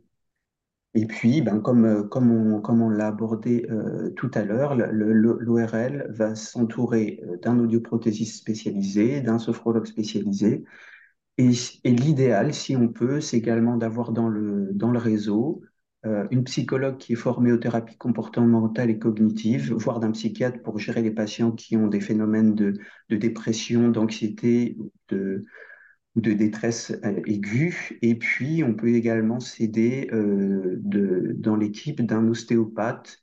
Et 0.96 1.06
puis, 1.06 1.42
ben, 1.42 1.60
comme, 1.60 1.86
euh, 1.86 2.04
comme 2.04 2.32
on, 2.32 2.62
comme 2.62 2.82
on 2.82 2.90
l'a 2.90 3.08
abordé 3.08 3.68
euh, 3.70 4.10
tout 4.12 4.32
à 4.34 4.44
l'heure, 4.44 4.76
l'ORL 4.76 6.08
va 6.10 6.36
s'entourer 6.36 7.22
euh, 7.24 7.38
d'un 7.38 7.60
audioprothésiste 7.60 8.38
spécialisé, 8.38 9.22
d'un 9.22 9.38
sophrologue 9.38 9.86
spécialisé. 9.86 10.64
Et, 11.38 11.52
et 11.84 11.92
l'idéal, 11.92 12.54
si 12.54 12.76
on 12.76 12.90
peut, 12.90 13.22
c'est 13.22 13.38
également 13.38 13.78
d'avoir 13.78 14.12
dans 14.12 14.30
le, 14.30 14.70
dans 14.74 14.92
le 14.92 15.00
réseau 15.00 15.64
une 16.32 16.46
psychologue 16.46 16.98
qui 16.98 17.12
est 17.12 17.18
formée 17.18 17.52
aux 17.52 17.58
thérapies 17.58 17.98
comportementales 17.98 18.90
et 18.90 19.00
cognitives, 19.00 19.74
voire 19.74 20.00
d'un 20.00 20.12
psychiatre 20.12 20.62
pour 20.62 20.80
gérer 20.80 21.02
les 21.02 21.12
patients 21.12 21.52
qui 21.52 21.76
ont 21.76 21.88
des 21.88 22.00
phénomènes 22.00 22.56
de, 22.56 22.72
de 23.10 23.16
dépression, 23.18 23.90
d'anxiété, 23.90 24.78
de, 25.10 25.44
de 26.22 26.34
détresse 26.34 26.92
euh, 27.04 27.22
aiguë. 27.26 28.00
Et 28.02 28.16
puis, 28.16 28.64
on 28.64 28.74
peut 28.74 28.94
également 28.94 29.40
s'aider 29.40 30.10
euh, 30.12 30.80
dans 31.38 31.56
l'équipe 31.56 32.02
d'un 32.02 32.28
ostéopathe 32.28 33.20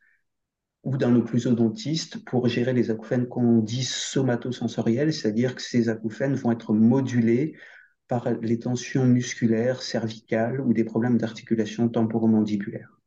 ou 0.85 0.97
d'un 0.97 1.17
occlusodontiste 1.17 2.25
pour 2.25 2.49
gérer 2.49 2.73
les 2.73 2.91
acouphènes 2.91 3.27
qu'on 3.27 3.59
dit 3.59 3.85
somatosensoriels, 3.85 5.13
c'est-à-dire 5.13 5.55
que 5.57 5.63
ces 5.63 5.89
acouphènes 5.89 6.35
vont 6.35 6.53
être 6.53 6.73
modulés 6.73 7.57
par 8.09 8.31
les 8.31 8.59
tensions 8.59 9.05
musculaires, 9.05 9.83
cervicales 9.83 10.61
ou 10.61 10.73
des 10.73 10.85
problèmes 10.85 11.19
d'articulation 11.19 11.89
temporomandibulaire. 11.89 13.01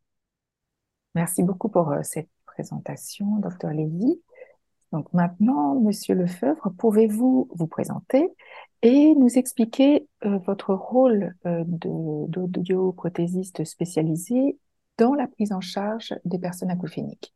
Merci 1.16 1.42
beaucoup 1.42 1.70
pour 1.70 1.92
euh, 1.92 2.00
cette 2.04 2.30
présentation, 2.46 3.38
docteur 3.38 3.72
Lévy. 3.72 4.22
Donc 4.92 5.08
maintenant, 5.14 5.76
Monsieur 5.76 6.16
Lefebvre, 6.16 6.72
pouvez-vous 6.78 7.48
vous 7.54 7.68
présenter 7.68 8.28
et 8.82 9.14
nous 9.16 9.38
expliquer 9.38 10.08
euh, 10.26 10.40
votre 10.40 10.74
rôle 10.74 11.36
euh, 11.46 11.64
d'audioprothésiste 11.66 13.64
spécialisé 13.66 14.58
dans 14.98 15.14
la 15.14 15.28
prise 15.28 15.52
en 15.52 15.62
charge 15.62 16.16
des 16.26 16.40
personnes 16.40 16.72
acouphéniques? 16.72 17.36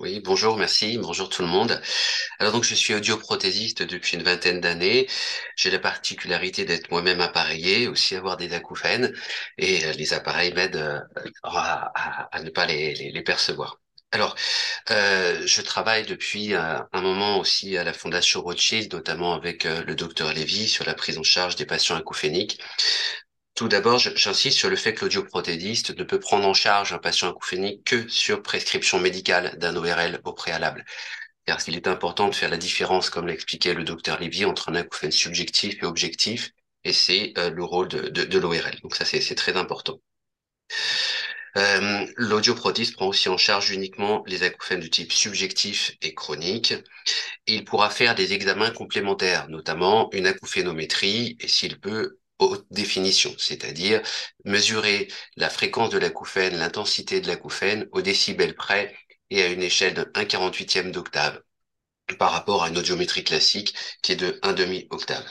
Oui, 0.00 0.20
bonjour, 0.24 0.56
merci, 0.56 0.98
bonjour 0.98 1.28
tout 1.28 1.42
le 1.42 1.48
monde. 1.48 1.80
Alors 2.40 2.52
donc 2.52 2.64
je 2.64 2.74
suis 2.74 2.92
audioprothésiste 2.92 3.84
depuis 3.84 4.16
une 4.16 4.24
vingtaine 4.24 4.60
d'années. 4.60 5.06
J'ai 5.54 5.70
la 5.70 5.78
particularité 5.78 6.64
d'être 6.64 6.90
moi-même 6.90 7.20
appareillé, 7.20 7.86
aussi 7.86 8.16
avoir 8.16 8.36
des 8.36 8.52
acouphènes, 8.52 9.12
et 9.58 9.84
euh, 9.84 9.92
les 9.92 10.12
appareils 10.12 10.52
m'aident 10.54 11.06
à, 11.44 12.40
ne 12.42 12.50
pas 12.50 12.66
les 12.66 13.22
percevoir. 13.24 13.81
Alors, 14.12 14.36
euh, 14.90 15.42
je 15.46 15.62
travaille 15.62 16.04
depuis 16.04 16.54
euh, 16.54 16.78
un, 16.92 17.00
moment 17.00 17.38
aussi 17.38 17.78
à 17.78 17.84
la 17.84 17.94
Fondation 17.94 18.42
Rothschild, 18.42 18.92
notamment 18.92 19.32
avec 19.34 19.64
euh, 19.64 19.82
le 19.84 19.94
docteur 19.94 20.34
Lévy 20.34 20.68
sur 20.68 20.84
la 20.84 20.92
prise 20.94 21.16
en 21.18 21.22
charge 21.22 21.56
des 21.56 21.64
patients 21.64 21.96
acouphéniques. 21.96 22.60
Tout 23.54 23.68
d'abord, 23.68 23.98
j'insiste 23.98 24.58
sur 24.58 24.68
le 24.68 24.76
fait 24.76 24.94
que 24.94 25.02
l'audioprothésiste 25.04 25.96
ne 25.96 26.04
peut 26.04 26.20
prendre 26.20 26.46
en 26.46 26.52
charge 26.54 26.92
un 26.92 26.98
patient 26.98 27.30
acouphénique 27.30 27.84
que 27.84 28.08
sur 28.08 28.42
prescription 28.42 28.98
médicale 29.00 29.58
d'un 29.58 29.76
ORL 29.76 30.20
au 30.24 30.32
préalable. 30.34 30.84
Car 31.46 31.58
il 31.66 31.76
est 31.76 31.88
important 31.88 32.28
de 32.28 32.34
faire 32.34 32.50
la 32.50 32.56
différence, 32.58 33.10
comme 33.10 33.28
l'expliquait 33.28 33.74
le 33.74 33.84
docteur 33.84 34.20
Lévy, 34.20 34.44
entre 34.44 34.68
un 34.70 34.74
acouphène 34.74 35.12
subjectif 35.12 35.82
et 35.82 35.86
objectif, 35.86 36.50
et 36.84 36.92
c'est 36.92 37.32
le 37.36 37.64
rôle 37.64 37.88
de, 37.88 38.38
l'ORL. 38.38 38.80
Donc 38.82 38.94
ça, 38.94 39.04
c'est 39.04 39.34
très 39.34 39.56
important. 39.56 40.00
Euh, 41.56 42.06
L'audioprothèse 42.16 42.92
prend 42.92 43.08
aussi 43.08 43.28
en 43.28 43.36
charge 43.36 43.70
uniquement 43.70 44.22
les 44.26 44.42
acouphènes 44.42 44.80
de 44.80 44.86
type 44.86 45.12
subjectif 45.12 45.92
et 46.00 46.14
chronique. 46.14 46.74
il 47.46 47.64
pourra 47.64 47.90
faire 47.90 48.14
des 48.14 48.32
examens 48.34 48.70
complémentaires, 48.70 49.48
notamment 49.48 50.10
une 50.12 50.26
acouphénométrie 50.28 51.36
et 51.40 51.48
s'il 51.48 51.80
peut 51.80 52.18
haute 52.40 52.66
définition, 52.70 53.34
c'est-à-dire 53.38 54.02
mesurer 54.44 55.08
la 55.36 55.50
fréquence 55.50 55.90
de 55.90 55.98
l'acouphène, 55.98 56.58
l'intensité 56.58 57.20
de 57.20 57.28
l'acouphène 57.28 57.88
au 57.92 58.02
décibel 58.02 58.54
près 58.54 58.94
et 59.30 59.42
à 59.42 59.48
une 59.48 59.62
échelle 59.62 59.94
d'un 59.94 60.06
1,48e 60.14 60.92
d'octave 60.92 61.42
par 62.18 62.32
rapport 62.32 62.62
à 62.62 62.68
une 62.68 62.78
audiométrie 62.78 63.24
classique 63.24 63.74
qui 64.02 64.12
est 64.12 64.16
de 64.16 64.38
1 64.42 64.52
demi 64.52 64.86
octave, 64.90 65.24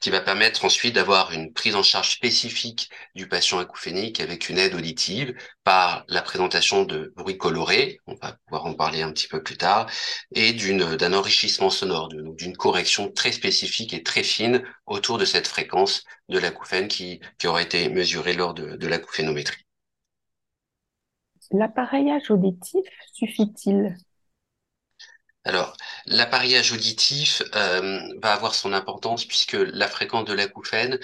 qui 0.00 0.10
va 0.10 0.20
permettre 0.20 0.64
ensuite 0.64 0.94
d'avoir 0.94 1.32
une 1.32 1.52
prise 1.52 1.74
en 1.74 1.82
charge 1.82 2.10
spécifique 2.10 2.88
du 3.14 3.28
patient 3.28 3.58
acouphénique 3.58 4.20
avec 4.20 4.48
une 4.48 4.58
aide 4.58 4.74
auditive 4.74 5.34
par 5.64 6.04
la 6.08 6.22
présentation 6.22 6.84
de 6.84 7.12
bruits 7.16 7.38
colorés, 7.38 7.98
on 8.06 8.14
va 8.14 8.36
pouvoir 8.46 8.66
en 8.66 8.74
parler 8.74 9.02
un 9.02 9.12
petit 9.12 9.28
peu 9.28 9.42
plus 9.42 9.56
tard, 9.56 9.90
et 10.34 10.52
d'un 10.52 11.12
enrichissement 11.12 11.70
sonore, 11.70 12.08
d'une 12.08 12.56
correction 12.56 13.10
très 13.10 13.32
spécifique 13.32 13.92
et 13.92 14.02
très 14.02 14.22
fine 14.22 14.62
autour 14.86 15.18
de 15.18 15.24
cette 15.24 15.46
fréquence 15.46 16.04
de 16.28 16.38
l'acouphène 16.38 16.88
qui, 16.88 17.20
qui 17.38 17.46
aurait 17.46 17.64
été 17.64 17.88
mesurée 17.88 18.32
lors 18.34 18.54
de, 18.54 18.76
de 18.76 18.86
l'acouphénométrie. 18.86 19.64
L'appareillage 21.50 22.30
auditif 22.30 22.84
suffit-il? 23.12 23.96
Alors, 25.46 25.76
l'appareillage 26.06 26.72
auditif 26.72 27.42
euh, 27.54 28.00
va 28.22 28.32
avoir 28.32 28.54
son 28.54 28.72
importance 28.72 29.26
puisque 29.26 29.52
la 29.52 29.88
fréquence 29.88 30.24
de 30.24 30.32
l'acouphène, 30.32 30.98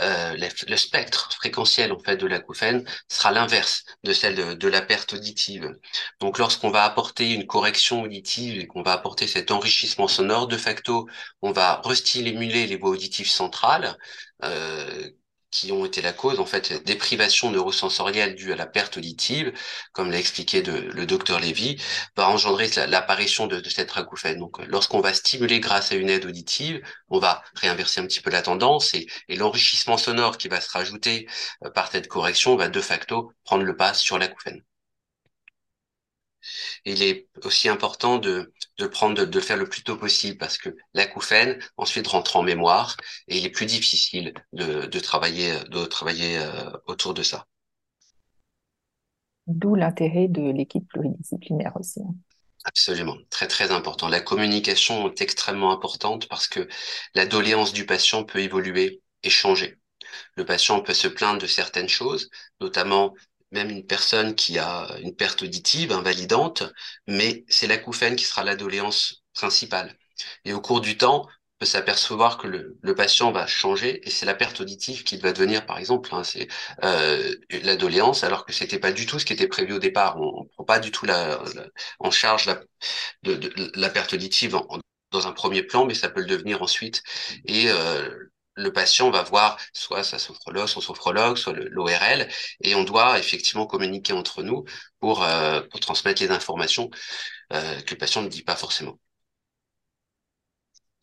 euh, 0.00 0.36
le, 0.36 0.76
spectre 0.76 1.32
fréquentiel 1.32 1.92
en 1.92 1.98
fait 1.98 2.16
de 2.16 2.26
l'acouphène 2.28 2.84
sera 3.08 3.32
l'inverse 3.32 3.84
de 4.04 4.12
celle 4.12 4.56
de, 4.56 4.68
la 4.68 4.80
perte 4.80 5.14
auditive. 5.14 5.76
Donc, 6.20 6.38
lorsqu'on 6.38 6.70
va 6.70 6.84
apporter 6.84 7.32
une 7.32 7.46
correction 7.48 8.02
auditive 8.02 8.60
et 8.60 8.68
qu'on 8.68 8.82
va 8.82 8.92
apporter 8.92 9.26
cet 9.26 9.50
enrichissement 9.50 10.06
sonore, 10.06 10.46
de 10.46 10.56
facto, 10.56 11.08
on 11.42 11.50
va 11.50 11.80
restimuler 11.84 12.68
les 12.68 12.76
voies 12.76 12.90
auditives 12.90 13.28
centrales. 13.28 13.96
Euh, 14.44 15.10
qui 15.50 15.72
ont 15.72 15.84
été 15.84 16.02
la 16.02 16.12
cause 16.12 16.40
en 16.40 16.46
fait 16.46 16.84
des 16.84 16.94
privations 16.96 17.50
neurosensorielles 17.50 18.34
dues 18.34 18.52
à 18.52 18.56
la 18.56 18.66
perte 18.66 18.96
auditive, 18.96 19.52
comme 19.92 20.10
l'a 20.10 20.18
expliqué 20.18 20.62
le 20.62 21.06
docteur 21.06 21.40
Lévy, 21.40 21.76
va 22.16 22.28
engendrer 22.28 22.68
l'apparition 22.88 23.46
de, 23.46 23.62
cette 23.68 23.96
acouphène. 23.96 24.38
Donc, 24.38 24.58
lorsqu'on 24.66 25.00
va 25.00 25.14
stimuler 25.14 25.60
grâce 25.60 25.92
à 25.92 25.96
une 25.96 26.10
aide 26.10 26.26
auditive, 26.26 26.80
on 27.08 27.18
va 27.18 27.42
réinverser 27.54 28.00
un 28.00 28.06
petit 28.06 28.20
peu 28.20 28.30
la 28.30 28.42
tendance 28.42 28.94
et, 28.94 29.06
et 29.28 29.36
l'enrichissement 29.36 29.96
sonore 29.98 30.38
qui 30.38 30.48
va 30.48 30.60
se 30.60 30.70
rajouter 30.70 31.28
euh, 31.64 31.70
par 31.70 31.90
cette 31.90 32.08
correction 32.08 32.56
va 32.56 32.68
de 32.68 32.80
facto 32.80 33.32
prendre 33.44 33.64
le 33.64 33.76
pas 33.76 33.94
sur 33.94 34.18
l'acouphène 34.18 34.62
il 36.84 37.02
est 37.02 37.28
aussi 37.44 37.68
important 37.68 38.18
de, 38.18 38.52
de 38.80 38.86
prendre, 38.86 39.14
de, 39.14 39.24
de, 39.24 39.38
le 39.38 39.44
faire 39.44 39.56
le 39.56 39.68
plus 39.68 39.82
tôt 39.82 39.96
possible 39.96 40.38
parce 40.38 40.58
que 40.58 40.76
l'acouphène 40.94 41.58
ensuite 41.76 42.08
rentre 42.08 42.36
en 42.36 42.42
mémoire 42.42 42.96
et 43.28 43.36
il 43.38 43.46
est 43.46 43.50
plus 43.50 43.66
difficile 43.66 44.32
de, 44.52 44.86
de 44.86 45.00
travailler, 45.00 45.52
de 45.68 45.84
travailler 45.84 46.38
euh, 46.38 46.70
autour 46.86 47.14
de 47.14 47.22
ça. 47.22 47.46
D'où 49.46 49.74
l'intérêt 49.74 50.28
de 50.28 50.50
l'équipe 50.50 50.86
pluridisciplinaire 50.88 51.72
aussi. 51.76 52.00
Hein. 52.00 52.14
Absolument, 52.64 53.16
très 53.30 53.48
très 53.48 53.70
important. 53.70 54.08
La 54.08 54.20
communication 54.20 55.10
est 55.10 55.20
extrêmement 55.22 55.72
importante 55.72 56.28
parce 56.28 56.46
que 56.46 56.68
la 57.14 57.26
doléance 57.26 57.72
du 57.72 57.86
patient 57.86 58.24
peut 58.24 58.40
évoluer 58.40 59.02
et 59.22 59.30
changer. 59.30 59.78
Le 60.36 60.44
patient 60.44 60.80
peut 60.80 60.94
se 60.94 61.08
plaindre 61.08 61.40
de 61.40 61.46
certaines 61.46 61.88
choses, 61.88 62.30
notamment 62.60 63.14
même 63.52 63.70
une 63.70 63.86
personne 63.86 64.34
qui 64.34 64.58
a 64.58 64.88
une 65.00 65.14
perte 65.14 65.42
auditive 65.42 65.92
invalidante, 65.92 66.64
mais 67.06 67.44
c'est 67.48 67.66
l'acouphène 67.66 68.16
qui 68.16 68.24
sera 68.24 68.44
la 68.44 68.56
doléance 68.56 69.22
principale. 69.34 69.96
Et 70.44 70.52
au 70.52 70.60
cours 70.60 70.80
du 70.80 70.96
temps, 70.96 71.26
on 71.26 71.58
peut 71.60 71.66
s'apercevoir 71.66 72.38
que 72.38 72.46
le, 72.46 72.94
patient 72.94 73.32
va 73.32 73.46
changer 73.46 74.06
et 74.06 74.10
c'est 74.10 74.26
la 74.26 74.34
perte 74.34 74.60
auditive 74.60 75.04
qui 75.04 75.16
va 75.18 75.32
devenir, 75.32 75.66
par 75.66 75.78
exemple, 75.78 76.14
hein, 76.14 76.24
c'est 76.24 76.48
euh, 76.84 77.34
la 77.62 77.76
alors 78.22 78.46
que 78.46 78.52
c'était 78.52 78.78
pas 78.78 78.92
du 78.92 79.06
tout 79.06 79.18
ce 79.18 79.24
qui 79.24 79.32
était 79.32 79.48
prévu 79.48 79.74
au 79.74 79.78
départ. 79.78 80.18
On, 80.20 80.44
ne 80.44 80.48
prend 80.48 80.64
pas 80.64 80.78
du 80.78 80.90
tout 80.90 81.06
la, 81.06 81.42
en 81.98 82.10
charge 82.10 82.46
la, 82.46 82.60
de, 83.22 83.52
la 83.74 83.90
perte 83.90 84.14
auditive 84.14 84.58
dans 85.10 85.26
un 85.26 85.32
premier 85.32 85.62
plan, 85.62 85.86
mais 85.86 85.94
ça 85.94 86.08
peut 86.08 86.20
le 86.20 86.26
devenir 86.26 86.62
ensuite. 86.62 87.02
Euh, 87.48 88.29
le 88.56 88.72
patient 88.72 89.10
va 89.10 89.22
voir 89.22 89.58
soit 89.72 90.02
sa 90.02 90.18
sophrologue, 90.18 90.66
son 90.66 90.80
sophrologue, 90.80 91.36
soit 91.36 91.52
l'ORL, 91.52 92.26
et 92.62 92.74
on 92.74 92.84
doit 92.84 93.18
effectivement 93.18 93.66
communiquer 93.66 94.12
entre 94.12 94.42
nous 94.42 94.64
pour, 94.98 95.22
euh, 95.22 95.60
pour 95.70 95.80
transmettre 95.80 96.22
les 96.22 96.30
informations 96.30 96.90
euh, 97.52 97.80
que 97.86 97.94
le 97.94 97.98
patient 97.98 98.22
ne 98.22 98.28
dit 98.28 98.42
pas 98.42 98.56
forcément. 98.56 98.98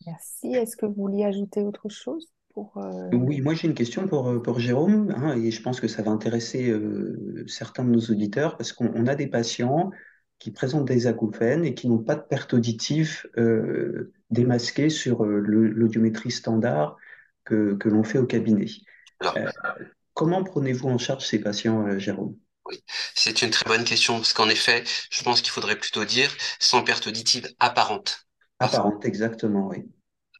Merci. 0.06 0.54
Est-ce 0.54 0.76
que 0.76 0.86
vous 0.86 0.94
vouliez 0.94 1.24
ajouter 1.24 1.60
autre 1.60 1.88
chose 1.88 2.28
pour, 2.54 2.78
euh... 2.78 3.08
Oui, 3.12 3.40
moi 3.40 3.54
j'ai 3.54 3.68
une 3.68 3.74
question 3.74 4.06
pour, 4.06 4.40
pour 4.42 4.58
Jérôme, 4.58 5.12
hein, 5.16 5.36
et 5.36 5.50
je 5.50 5.62
pense 5.62 5.80
que 5.80 5.88
ça 5.88 6.02
va 6.02 6.10
intéresser 6.10 6.70
euh, 6.70 7.44
certains 7.46 7.84
de 7.84 7.90
nos 7.90 8.00
auditeurs, 8.00 8.56
parce 8.56 8.72
qu'on 8.72 9.06
a 9.06 9.14
des 9.14 9.26
patients 9.26 9.90
qui 10.38 10.52
présentent 10.52 10.86
des 10.86 11.06
acouphènes 11.08 11.64
et 11.64 11.74
qui 11.74 11.88
n'ont 11.88 11.98
pas 11.98 12.14
de 12.14 12.22
perte 12.22 12.54
auditive 12.54 13.26
euh, 13.36 14.12
démasquée 14.30 14.88
sur 14.88 15.24
l'audiométrie 15.24 16.30
standard 16.30 16.96
que, 17.48 17.74
que 17.74 17.88
l'on 17.88 18.04
fait 18.04 18.18
au 18.18 18.26
cabinet. 18.26 18.66
Alors, 19.20 19.36
euh, 19.36 19.84
comment 20.14 20.44
prenez-vous 20.44 20.88
en 20.88 20.98
charge 20.98 21.24
ces 21.24 21.40
patients, 21.40 21.86
euh, 21.86 21.98
Jérôme? 21.98 22.36
Oui, 22.66 22.82
c'est 23.14 23.40
une 23.42 23.50
très 23.50 23.64
bonne 23.64 23.84
question 23.84 24.16
parce 24.16 24.34
qu'en 24.34 24.48
effet, 24.48 24.84
je 25.10 25.22
pense 25.22 25.40
qu'il 25.40 25.50
faudrait 25.50 25.78
plutôt 25.78 26.04
dire 26.04 26.30
sans 26.60 26.82
perte 26.82 27.06
auditive 27.06 27.48
apparente. 27.58 28.26
Apparente, 28.60 29.04
exactement, 29.06 29.68
oui. 29.68 29.86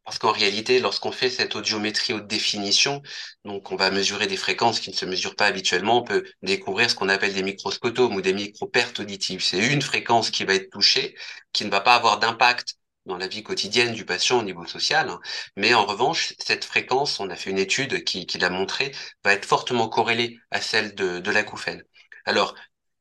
Parce 0.04 0.18
qu'en 0.18 0.32
réalité, 0.32 0.80
lorsqu'on 0.80 1.12
fait 1.12 1.28
cette 1.28 1.54
audiométrie 1.54 2.14
haute 2.14 2.26
définition, 2.26 3.02
donc 3.44 3.72
on 3.72 3.76
va 3.76 3.90
mesurer 3.90 4.26
des 4.26 4.38
fréquences 4.38 4.80
qui 4.80 4.90
ne 4.90 4.94
se 4.94 5.04
mesurent 5.04 5.36
pas 5.36 5.46
habituellement, 5.46 5.98
on 5.98 6.02
peut 6.02 6.24
découvrir 6.42 6.90
ce 6.90 6.94
qu'on 6.94 7.10
appelle 7.10 7.34
des 7.34 7.42
microscotomes 7.42 8.14
ou 8.14 8.22
des 8.22 8.32
micro-pertes 8.32 9.00
auditives. 9.00 9.42
C'est 9.42 9.66
une 9.66 9.82
fréquence 9.82 10.30
qui 10.30 10.44
va 10.44 10.54
être 10.54 10.70
touchée, 10.70 11.14
qui 11.52 11.66
ne 11.66 11.70
va 11.70 11.80
pas 11.80 11.94
avoir 11.94 12.18
d'impact 12.18 12.76
dans 13.08 13.16
la 13.18 13.26
vie 13.28 13.42
quotidienne 13.42 13.92
du 13.94 14.04
patient 14.04 14.38
au 14.38 14.42
niveau 14.42 14.66
social. 14.66 15.08
Hein. 15.08 15.20
Mais 15.56 15.74
en 15.74 15.84
revanche, 15.86 16.34
cette 16.38 16.64
fréquence, 16.64 17.20
on 17.20 17.30
a 17.30 17.36
fait 17.36 17.50
une 17.50 17.58
étude 17.58 18.04
qui, 18.04 18.26
l'a 18.38 18.50
montré, 18.50 18.92
va 19.24 19.32
être 19.32 19.46
fortement 19.46 19.88
corrélée 19.88 20.38
à 20.50 20.60
celle 20.60 20.94
de, 20.94 21.18
de 21.18 21.30
l'acouphène. 21.30 21.82
Alors, 22.26 22.54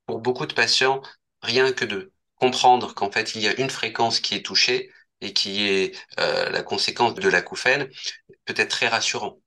pour 0.06 0.20
beaucoup 0.20 0.46
de 0.46 0.54
patients, 0.54 1.02
rien 1.42 1.72
que 1.72 1.84
de 1.84 2.12
comprendre 2.36 2.94
qu'en 2.94 3.10
fait, 3.10 3.34
il 3.34 3.42
y 3.42 3.48
a 3.48 3.60
une 3.60 3.70
fréquence 3.70 4.20
qui 4.20 4.34
est 4.34 4.44
touchée 4.44 4.90
et 5.20 5.32
qui 5.32 5.68
est 5.68 5.96
euh, 6.20 6.50
la 6.50 6.62
conséquence 6.62 7.14
de 7.14 7.28
l'acouphène, 7.28 7.88
peut 8.44 8.54
être 8.56 8.70
très 8.70 8.88
rassurant. 8.88 9.40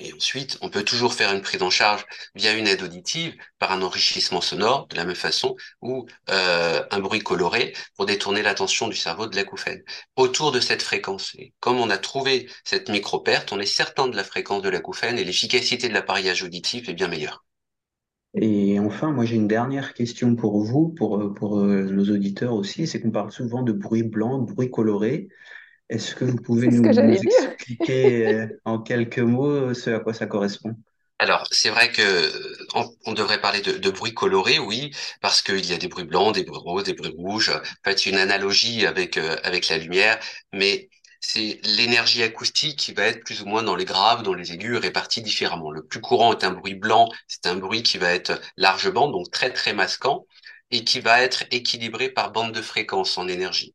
Et 0.00 0.12
ensuite, 0.12 0.58
on 0.62 0.70
peut 0.70 0.84
toujours 0.84 1.14
faire 1.14 1.32
une 1.32 1.42
prise 1.42 1.62
en 1.62 1.70
charge 1.70 2.04
via 2.34 2.52
une 2.54 2.66
aide 2.66 2.82
auditive 2.82 3.36
par 3.58 3.72
un 3.72 3.82
enrichissement 3.82 4.40
sonore 4.40 4.86
de 4.88 4.96
la 4.96 5.04
même 5.04 5.14
façon 5.14 5.54
ou 5.80 6.06
euh, 6.30 6.82
un 6.90 6.98
bruit 7.00 7.20
coloré 7.20 7.74
pour 7.96 8.06
détourner 8.06 8.42
l'attention 8.42 8.88
du 8.88 8.96
cerveau 8.96 9.26
de 9.26 9.36
l'acouphène 9.36 9.82
autour 10.16 10.52
de 10.52 10.60
cette 10.60 10.82
fréquence. 10.82 11.34
Et 11.38 11.52
comme 11.60 11.78
on 11.78 11.90
a 11.90 11.98
trouvé 11.98 12.48
cette 12.64 12.88
micro-perte, 12.88 13.52
on 13.52 13.60
est 13.60 13.66
certain 13.66 14.08
de 14.08 14.16
la 14.16 14.24
fréquence 14.24 14.62
de 14.62 14.68
l'acouphène 14.68 15.18
et 15.18 15.24
l'efficacité 15.24 15.88
de 15.88 15.94
l'appareillage 15.94 16.42
auditif 16.42 16.88
est 16.88 16.94
bien 16.94 17.08
meilleure. 17.08 17.44
Et 18.34 18.80
enfin, 18.80 19.12
moi 19.12 19.26
j'ai 19.26 19.36
une 19.36 19.48
dernière 19.48 19.92
question 19.92 20.36
pour 20.36 20.62
vous, 20.62 20.88
pour, 20.88 21.34
pour 21.34 21.60
euh, 21.60 21.82
nos 21.84 22.10
auditeurs 22.10 22.54
aussi, 22.54 22.86
c'est 22.86 23.00
qu'on 23.00 23.10
parle 23.10 23.30
souvent 23.30 23.62
de 23.62 23.72
bruit 23.72 24.02
blanc, 24.02 24.38
de 24.38 24.52
bruit 24.52 24.70
coloré. 24.70 25.28
Est-ce 25.92 26.14
que 26.14 26.24
vous 26.24 26.36
pouvez 26.36 26.68
nous, 26.68 26.82
nous 26.82 27.12
expliquer 27.12 28.26
euh, 28.26 28.46
en 28.64 28.78
quelques 28.78 29.18
mots 29.18 29.74
ce 29.74 29.90
à 29.90 29.98
quoi 29.98 30.14
ça 30.14 30.24
correspond? 30.24 30.74
Alors, 31.18 31.46
c'est 31.50 31.68
vrai 31.68 31.92
que 31.92 32.32
on, 32.74 32.88
on 33.04 33.12
devrait 33.12 33.42
parler 33.42 33.60
de, 33.60 33.72
de, 33.72 33.90
bruit 33.90 34.14
coloré, 34.14 34.58
oui, 34.58 34.90
parce 35.20 35.42
qu'il 35.42 35.64
y 35.66 35.74
a 35.74 35.76
des 35.76 35.88
bruits 35.88 36.06
blancs, 36.06 36.34
des 36.34 36.44
bruits 36.44 36.62
roses, 36.64 36.84
des 36.84 36.94
bruits 36.94 37.14
rouges. 37.14 37.50
En 37.50 37.90
fait, 37.90 38.06
une 38.06 38.16
analogie 38.16 38.86
avec 38.86 39.18
euh, 39.18 39.36
avec 39.42 39.68
la 39.68 39.76
lumière, 39.76 40.18
mais 40.54 40.88
c'est 41.20 41.60
l'énergie 41.62 42.22
acoustique 42.22 42.78
qui 42.78 42.94
va 42.94 43.04
être 43.04 43.22
plus 43.22 43.42
ou 43.42 43.46
moins 43.46 43.62
dans 43.62 43.76
les 43.76 43.84
graves, 43.84 44.22
dans 44.22 44.34
les 44.34 44.52
aigus, 44.52 44.78
répartie 44.78 45.20
différemment. 45.20 45.70
Le 45.70 45.84
plus 45.84 46.00
courant 46.00 46.32
est 46.32 46.42
un 46.42 46.52
bruit 46.52 46.74
blanc, 46.74 47.10
c'est 47.28 47.46
un 47.46 47.56
bruit 47.56 47.82
qui 47.82 47.98
va 47.98 48.14
être 48.14 48.40
largement, 48.56 49.08
donc 49.10 49.30
très 49.30 49.52
très 49.52 49.74
masquant, 49.74 50.26
et 50.70 50.84
qui 50.84 51.00
va 51.00 51.20
être 51.20 51.44
équilibré 51.50 52.08
par 52.08 52.32
bande 52.32 52.52
de 52.52 52.62
fréquence 52.62 53.18
en 53.18 53.28
énergie. 53.28 53.74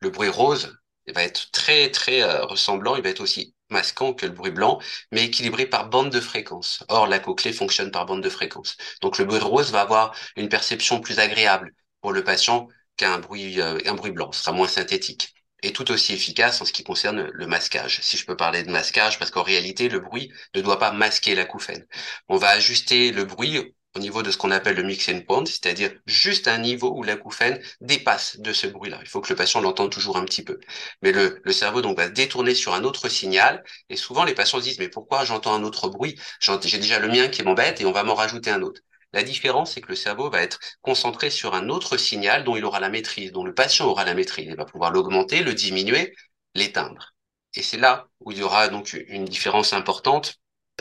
Le 0.00 0.08
bruit 0.08 0.30
rose, 0.30 0.79
il 1.10 1.14
va 1.14 1.24
être 1.24 1.50
très 1.50 1.90
très 1.90 2.22
euh, 2.22 2.44
ressemblant, 2.44 2.96
il 2.96 3.02
va 3.02 3.10
être 3.10 3.20
aussi 3.20 3.54
masquant 3.70 4.14
que 4.14 4.26
le 4.26 4.32
bruit 4.32 4.50
blanc, 4.50 4.80
mais 5.12 5.24
équilibré 5.24 5.66
par 5.66 5.88
bande 5.88 6.10
de 6.10 6.20
fréquence. 6.20 6.84
Or, 6.88 7.06
la 7.06 7.18
cochlée 7.18 7.52
fonctionne 7.52 7.90
par 7.90 8.06
bande 8.06 8.22
de 8.22 8.30
fréquence. 8.30 8.76
Donc, 9.02 9.18
le 9.18 9.24
bruit 9.24 9.38
rose 9.40 9.72
va 9.72 9.82
avoir 9.82 10.14
une 10.36 10.48
perception 10.48 11.00
plus 11.00 11.18
agréable 11.18 11.72
pour 12.00 12.12
le 12.12 12.24
patient 12.24 12.68
qu'un 12.96 13.18
bruit, 13.18 13.60
euh, 13.60 13.78
bruit 13.94 14.12
blanc. 14.12 14.32
Ce 14.32 14.42
sera 14.42 14.52
moins 14.52 14.68
synthétique. 14.68 15.34
Et 15.62 15.72
tout 15.72 15.90
aussi 15.90 16.14
efficace 16.14 16.60
en 16.62 16.64
ce 16.64 16.72
qui 16.72 16.84
concerne 16.84 17.28
le 17.32 17.46
masquage. 17.46 18.00
Si 18.02 18.16
je 18.16 18.24
peux 18.24 18.36
parler 18.36 18.62
de 18.62 18.70
masquage, 18.70 19.18
parce 19.18 19.30
qu'en 19.30 19.42
réalité, 19.42 19.88
le 19.88 20.00
bruit 20.00 20.32
ne 20.54 20.60
doit 20.62 20.78
pas 20.78 20.92
masquer 20.92 21.34
l'acouphène. 21.34 21.86
On 22.28 22.36
va 22.38 22.48
ajuster 22.50 23.12
le 23.12 23.24
bruit 23.24 23.74
au 23.96 23.98
niveau 23.98 24.22
de 24.22 24.30
ce 24.30 24.36
qu'on 24.36 24.50
appelle 24.52 24.76
le 24.76 24.82
mixing 24.84 25.24
point, 25.24 25.44
c'est-à-dire 25.46 25.92
juste 26.06 26.46
un 26.48 26.58
niveau 26.58 26.92
où 26.96 27.02
l'acouphène 27.02 27.60
dépasse 27.80 28.38
de 28.38 28.52
ce 28.52 28.66
bruit-là. 28.68 28.98
Il 29.02 29.08
faut 29.08 29.20
que 29.20 29.28
le 29.30 29.36
patient 29.36 29.60
l'entende 29.60 29.90
toujours 29.90 30.16
un 30.16 30.24
petit 30.24 30.44
peu. 30.44 30.58
Mais 31.02 31.12
le, 31.12 31.40
le 31.42 31.52
cerveau 31.52 31.82
donc 31.82 31.96
va 31.96 32.06
se 32.06 32.12
détourner 32.12 32.54
sur 32.54 32.74
un 32.74 32.84
autre 32.84 33.08
signal 33.08 33.64
et 33.88 33.96
souvent 33.96 34.24
les 34.24 34.34
patients 34.34 34.58
se 34.58 34.64
disent 34.64 34.78
mais 34.78 34.88
pourquoi 34.88 35.24
j'entends 35.24 35.54
un 35.54 35.64
autre 35.64 35.88
bruit? 35.88 36.18
J'ai 36.40 36.78
déjà 36.78 36.98
le 37.00 37.08
mien 37.08 37.28
qui 37.28 37.42
m'embête 37.42 37.80
et 37.80 37.84
on 37.86 37.92
va 37.92 38.04
m'en 38.04 38.14
rajouter 38.14 38.50
un 38.50 38.62
autre. 38.62 38.80
La 39.12 39.22
différence, 39.24 39.72
c'est 39.72 39.80
que 39.80 39.88
le 39.88 39.96
cerveau 39.96 40.30
va 40.30 40.42
être 40.42 40.60
concentré 40.82 41.30
sur 41.30 41.54
un 41.54 41.68
autre 41.68 41.96
signal 41.96 42.44
dont 42.44 42.56
il 42.56 42.64
aura 42.64 42.78
la 42.80 42.90
maîtrise, 42.90 43.32
dont 43.32 43.44
le 43.44 43.54
patient 43.54 43.86
aura 43.86 44.04
la 44.04 44.14
maîtrise. 44.14 44.46
Il 44.48 44.56
va 44.56 44.64
pouvoir 44.64 44.92
l'augmenter, 44.92 45.42
le 45.42 45.52
diminuer, 45.54 46.14
l'éteindre. 46.54 47.14
Et 47.54 47.62
c'est 47.62 47.76
là 47.78 48.06
où 48.20 48.30
il 48.30 48.38
y 48.38 48.42
aura 48.42 48.68
donc 48.68 48.92
une 49.08 49.24
différence 49.24 49.72
importante 49.72 50.36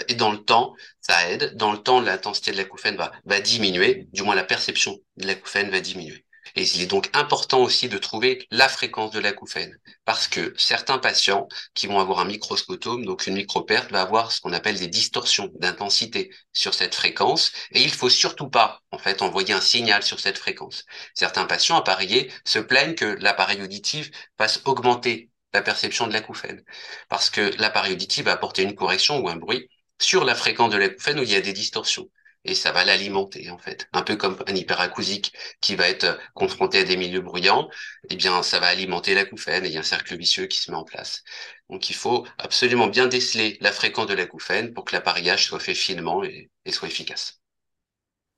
et 0.07 0.15
dans 0.15 0.31
le 0.31 0.43
temps, 0.43 0.73
ça 1.01 1.29
aide. 1.29 1.55
Dans 1.55 1.71
le 1.71 1.79
temps, 1.79 2.01
l'intensité 2.01 2.51
de 2.51 2.57
l'acouphène 2.57 2.95
va, 2.95 3.11
va 3.25 3.39
diminuer, 3.39 4.07
du 4.13 4.23
moins 4.23 4.35
la 4.35 4.43
perception 4.43 4.97
de 5.17 5.27
l'acouphène 5.27 5.69
va 5.69 5.79
diminuer. 5.79 6.25
Et 6.55 6.63
il 6.63 6.81
est 6.81 6.87
donc 6.87 7.09
important 7.13 7.61
aussi 7.61 7.89
de 7.89 7.97
trouver 7.97 8.47
la 8.51 8.69
fréquence 8.69 9.11
de 9.11 9.19
l'acouphène, 9.19 9.77
parce 10.05 10.27
que 10.27 10.53
certains 10.57 10.97
patients 10.97 11.47
qui 11.73 11.87
vont 11.87 11.99
avoir 11.99 12.19
un 12.19 12.25
microscotome, 12.25 13.05
donc 13.05 13.27
une 13.27 13.35
microperte, 13.35 13.91
va 13.91 14.01
avoir 14.01 14.31
ce 14.31 14.41
qu'on 14.41 14.53
appelle 14.53 14.79
des 14.79 14.87
distorsions 14.87 15.51
d'intensité 15.55 16.31
sur 16.53 16.73
cette 16.73 16.95
fréquence, 16.95 17.51
et 17.71 17.81
il 17.83 17.91
faut 17.91 18.09
surtout 18.09 18.49
pas, 18.49 18.81
en 18.91 18.97
fait, 18.97 19.21
envoyer 19.21 19.53
un 19.53 19.61
signal 19.61 20.03
sur 20.03 20.19
cette 20.19 20.37
fréquence. 20.37 20.85
Certains 21.13 21.45
patients 21.45 21.77
appareillés 21.77 22.31
se 22.45 22.59
plaignent 22.59 22.95
que 22.95 23.17
l'appareil 23.19 23.61
auditif 23.61 24.09
fasse 24.37 24.61
augmenter 24.65 25.29
la 25.53 25.61
perception 25.61 26.07
de 26.07 26.13
l'acouphène, 26.13 26.63
parce 27.09 27.29
que 27.29 27.51
l'appareil 27.59 27.93
auditif 27.93 28.25
va 28.25 28.33
apporter 28.33 28.63
une 28.63 28.75
correction 28.75 29.19
ou 29.19 29.29
un 29.29 29.35
bruit 29.35 29.67
sur 29.99 30.23
la 30.25 30.35
fréquence 30.35 30.71
de 30.71 30.77
l'acouphène 30.77 31.19
où 31.19 31.23
il 31.23 31.29
y 31.31 31.35
a 31.35 31.41
des 31.41 31.53
distorsions. 31.53 32.09
Et 32.45 32.55
ça 32.55 32.71
va 32.71 32.85
l'alimenter, 32.85 33.49
en 33.49 33.57
fait. 33.57 33.89
Un 33.91 34.01
peu 34.01 34.15
comme 34.15 34.41
un 34.47 34.55
hyperacousique 34.55 35.33
qui 35.59 35.75
va 35.75 35.89
être 35.89 36.17
confronté 36.33 36.79
à 36.79 36.83
des 36.83 36.95
milieux 36.95 37.19
bruyants, 37.19 37.69
eh 38.09 38.15
bien, 38.15 38.41
ça 38.43 38.59
va 38.59 38.67
alimenter 38.67 39.13
l'acouphène 39.13 39.65
et 39.65 39.67
il 39.67 39.73
y 39.73 39.77
a 39.77 39.81
un 39.81 39.83
cercle 39.83 40.15
vicieux 40.15 40.45
qui 40.45 40.57
se 40.57 40.71
met 40.71 40.77
en 40.77 40.85
place. 40.85 41.23
Donc, 41.69 41.89
il 41.89 41.95
faut 41.95 42.25
absolument 42.37 42.87
bien 42.87 43.07
déceler 43.07 43.57
la 43.59 43.73
fréquence 43.73 44.07
de 44.07 44.13
l'acouphène 44.13 44.73
pour 44.73 44.85
que 44.85 44.93
l'appareillage 44.93 45.45
soit 45.47 45.59
fait 45.59 45.75
finement 45.75 46.23
et, 46.23 46.49
soit 46.71 46.87
efficace. 46.87 47.41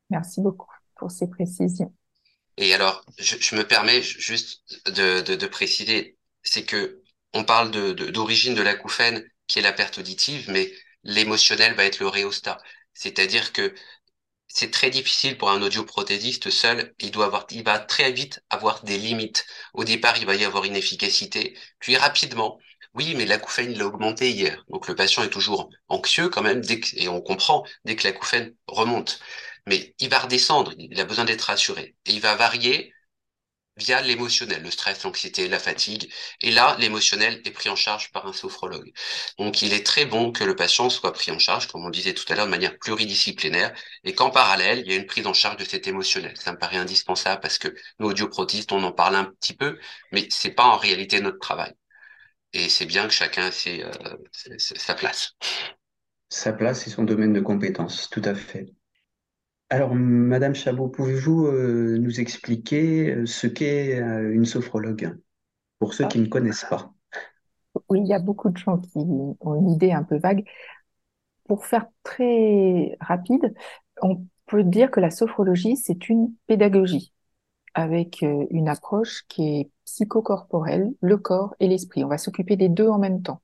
Merci 0.09 0.41
beaucoup 0.41 0.71
pour 0.95 1.11
ces 1.11 1.27
précisions. 1.27 1.93
Et 2.57 2.73
alors, 2.73 3.05
je, 3.17 3.55
me 3.55 3.63
permets 3.63 4.01
juste 4.01 4.63
de, 4.87 5.21
de, 5.21 5.35
de 5.35 5.45
préciser, 5.47 6.17
c'est 6.41 6.63
que 6.63 7.01
on 7.33 7.45
parle 7.45 7.71
de 7.71 7.93
d'origine 7.93 8.55
de 8.55 8.61
l'acouphène 8.61 9.25
qui 9.47 9.59
est 9.59 9.61
la 9.61 9.71
perte 9.71 9.99
auditive, 9.99 10.49
mais 10.49 10.71
l'émotionnel 11.03 11.73
va 11.75 11.85
être 11.85 11.99
le 11.99 12.07
réostat. 12.07 12.57
C'est-à-dire 12.93 13.53
que 13.53 13.73
c'est 14.47 14.71
très 14.71 14.89
difficile 14.89 15.37
pour 15.37 15.49
un 15.49 15.61
audioprothésiste 15.61 16.49
seul. 16.49 16.93
Il 16.99 17.11
doit 17.11 17.25
avoir, 17.25 17.47
il 17.51 17.63
va 17.63 17.79
très 17.79 18.11
vite 18.11 18.41
avoir 18.49 18.83
des 18.83 18.97
limites. 18.97 19.45
Au 19.73 19.83
départ, 19.83 20.17
il 20.17 20.25
va 20.25 20.35
y 20.35 20.45
avoir 20.45 20.65
une 20.65 20.75
efficacité, 20.75 21.57
puis 21.79 21.95
rapidement, 21.97 22.59
oui, 22.93 23.15
mais 23.15 23.25
l'acouphène 23.25 23.77
l'a 23.77 23.85
augmenté 23.87 24.31
hier. 24.31 24.63
Donc 24.69 24.87
le 24.87 24.95
patient 24.95 25.23
est 25.23 25.29
toujours 25.29 25.69
anxieux 25.87 26.29
quand 26.29 26.41
même, 26.41 26.61
dès 26.61 26.81
et 26.95 27.07
on 27.07 27.21
comprend 27.21 27.65
dès 27.85 27.95
que 27.95 28.03
l'acouphène 28.07 28.53
remonte. 28.67 29.19
Mais 29.67 29.95
il 29.99 30.09
va 30.09 30.19
redescendre, 30.19 30.73
il 30.77 30.99
a 30.99 31.05
besoin 31.05 31.25
d'être 31.25 31.43
rassuré. 31.43 31.95
Et 32.05 32.13
il 32.13 32.21
va 32.21 32.35
varier 32.35 32.93
via 33.77 34.01
l'émotionnel, 34.01 34.61
le 34.63 34.71
stress, 34.71 35.03
l'anxiété, 35.03 35.47
la 35.47 35.59
fatigue. 35.59 36.11
Et 36.41 36.51
là, 36.51 36.75
l'émotionnel 36.79 37.41
est 37.45 37.51
pris 37.51 37.69
en 37.69 37.75
charge 37.75 38.11
par 38.11 38.27
un 38.27 38.33
sophrologue. 38.33 38.91
Donc, 39.37 39.61
il 39.61 39.73
est 39.73 39.85
très 39.85 40.05
bon 40.05 40.31
que 40.31 40.43
le 40.43 40.55
patient 40.55 40.89
soit 40.89 41.13
pris 41.13 41.31
en 41.31 41.39
charge, 41.39 41.67
comme 41.67 41.85
on 41.85 41.89
disait 41.89 42.13
tout 42.13 42.25
à 42.31 42.35
l'heure, 42.35 42.45
de 42.45 42.51
manière 42.51 42.77
pluridisciplinaire, 42.77 43.73
et 44.03 44.13
qu'en 44.13 44.29
parallèle, 44.29 44.79
il 44.85 44.91
y 44.91 44.93
a 44.93 44.97
une 44.97 45.05
prise 45.05 45.27
en 45.27 45.33
charge 45.33 45.57
de 45.57 45.65
cet 45.65 45.87
émotionnel. 45.87 46.35
Ça 46.37 46.51
me 46.51 46.57
paraît 46.57 46.77
indispensable 46.77 47.41
parce 47.41 47.57
que 47.57 47.73
nous, 47.99 48.07
audioprotistes, 48.07 48.71
on 48.71 48.83
en 48.83 48.91
parle 48.91 49.15
un 49.15 49.25
petit 49.25 49.55
peu, 49.55 49.79
mais 50.11 50.27
c'est 50.29 50.51
pas 50.51 50.65
en 50.65 50.77
réalité 50.77 51.21
notre 51.21 51.39
travail. 51.39 51.73
Et 52.53 52.69
c'est 52.69 52.85
bien 52.85 53.07
que 53.07 53.13
chacun 53.13 53.49
ait 53.49 53.83
euh, 53.83 53.91
sa 54.59 54.93
place. 54.93 55.31
Sa 56.29 56.53
place 56.53 56.87
et 56.87 56.89
son 56.89 57.03
domaine 57.03 57.33
de 57.33 57.41
compétence, 57.41 58.09
tout 58.09 58.21
à 58.25 58.35
fait. 58.35 58.73
Alors, 59.71 59.95
Madame 59.95 60.53
Chabot, 60.53 60.89
pouvez-vous 60.89 61.45
euh, 61.45 61.97
nous 61.97 62.19
expliquer 62.19 63.15
euh, 63.15 63.25
ce 63.25 63.47
qu'est 63.47 64.01
euh, 64.01 64.33
une 64.33 64.43
sophrologue? 64.43 65.17
Pour 65.79 65.93
ceux 65.93 66.09
qui 66.09 66.19
ne 66.19 66.25
connaissent 66.25 66.65
pas? 66.69 66.93
Oui, 67.87 68.01
il 68.01 68.07
y 68.07 68.13
a 68.13 68.19
beaucoup 68.19 68.49
de 68.49 68.57
gens 68.57 68.79
qui 68.79 68.97
ont 68.97 69.55
une 69.55 69.69
idée 69.69 69.93
un 69.93 70.03
peu 70.03 70.17
vague. 70.17 70.43
Pour 71.47 71.65
faire 71.65 71.85
très 72.03 72.97
rapide, 72.99 73.53
on 74.01 74.25
peut 74.45 74.65
dire 74.65 74.91
que 74.91 74.99
la 74.99 75.09
sophrologie, 75.09 75.77
c'est 75.77 76.09
une 76.09 76.33
pédagogie 76.47 77.13
avec 77.73 78.21
une 78.23 78.67
approche 78.67 79.23
qui 79.29 79.61
est 79.61 79.71
psychocorporelle, 79.85 80.91
le 80.99 81.15
corps 81.15 81.55
et 81.61 81.69
l'esprit. 81.69 82.03
On 82.03 82.09
va 82.09 82.17
s'occuper 82.17 82.57
des 82.57 82.67
deux 82.67 82.89
en 82.89 82.99
même 82.99 83.21
temps. 83.21 83.41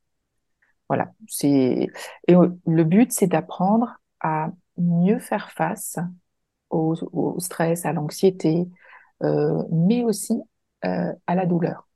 Voilà, 0.89 1.13
c'est 1.29 1.87
et 2.27 2.33
le 2.33 2.83
but, 2.83 3.13
c'est 3.13 3.27
d'apprendre 3.27 4.01
à 4.19 4.51
mieux 4.77 5.19
faire 5.19 5.51
face 5.51 5.97
au, 6.69 7.39
stress, 7.39 7.85
à 7.85 7.93
l'anxiété, 7.93 8.67
euh, 9.23 9.63
mais 9.71 10.03
aussi 10.03 10.39
euh, 10.85 11.13
à 11.25 11.35
la 11.35 11.45
douleur. 11.45 11.87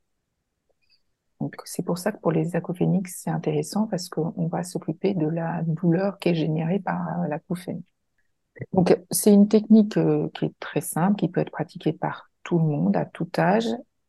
Donc 1.40 1.56
c'est 1.64 1.84
pour 1.84 1.98
ça 1.98 2.12
que 2.12 2.20
pour 2.20 2.32
les 2.32 2.54
acouphéniques, 2.54 3.08
c'est 3.08 3.30
intéressant 3.30 3.86
parce 3.86 4.08
qu'on 4.08 4.46
va 4.46 4.62
s'occuper 4.62 5.14
de 5.14 5.26
la 5.26 5.62
douleur 5.62 6.18
qui 6.18 6.30
est 6.30 6.34
générée 6.34 6.78
par 6.78 7.20
euh, 7.20 7.28
l'acouphène. 7.28 7.82
Donc 8.72 8.96
c'est 9.10 9.32
une 9.32 9.48
technique 9.48 9.98
qui 10.34 10.44
est 10.44 10.60
très 10.60 10.82
simple, 10.82 11.16
qui 11.16 11.28
peut 11.28 11.40
être 11.40 11.50
pratiquée 11.50 11.92
par 11.92 12.30
tout 12.44 12.58
le 12.58 12.64
monde, 12.64 12.96
à 12.96 13.06
tout 13.06 13.28
âge, 13.38 13.66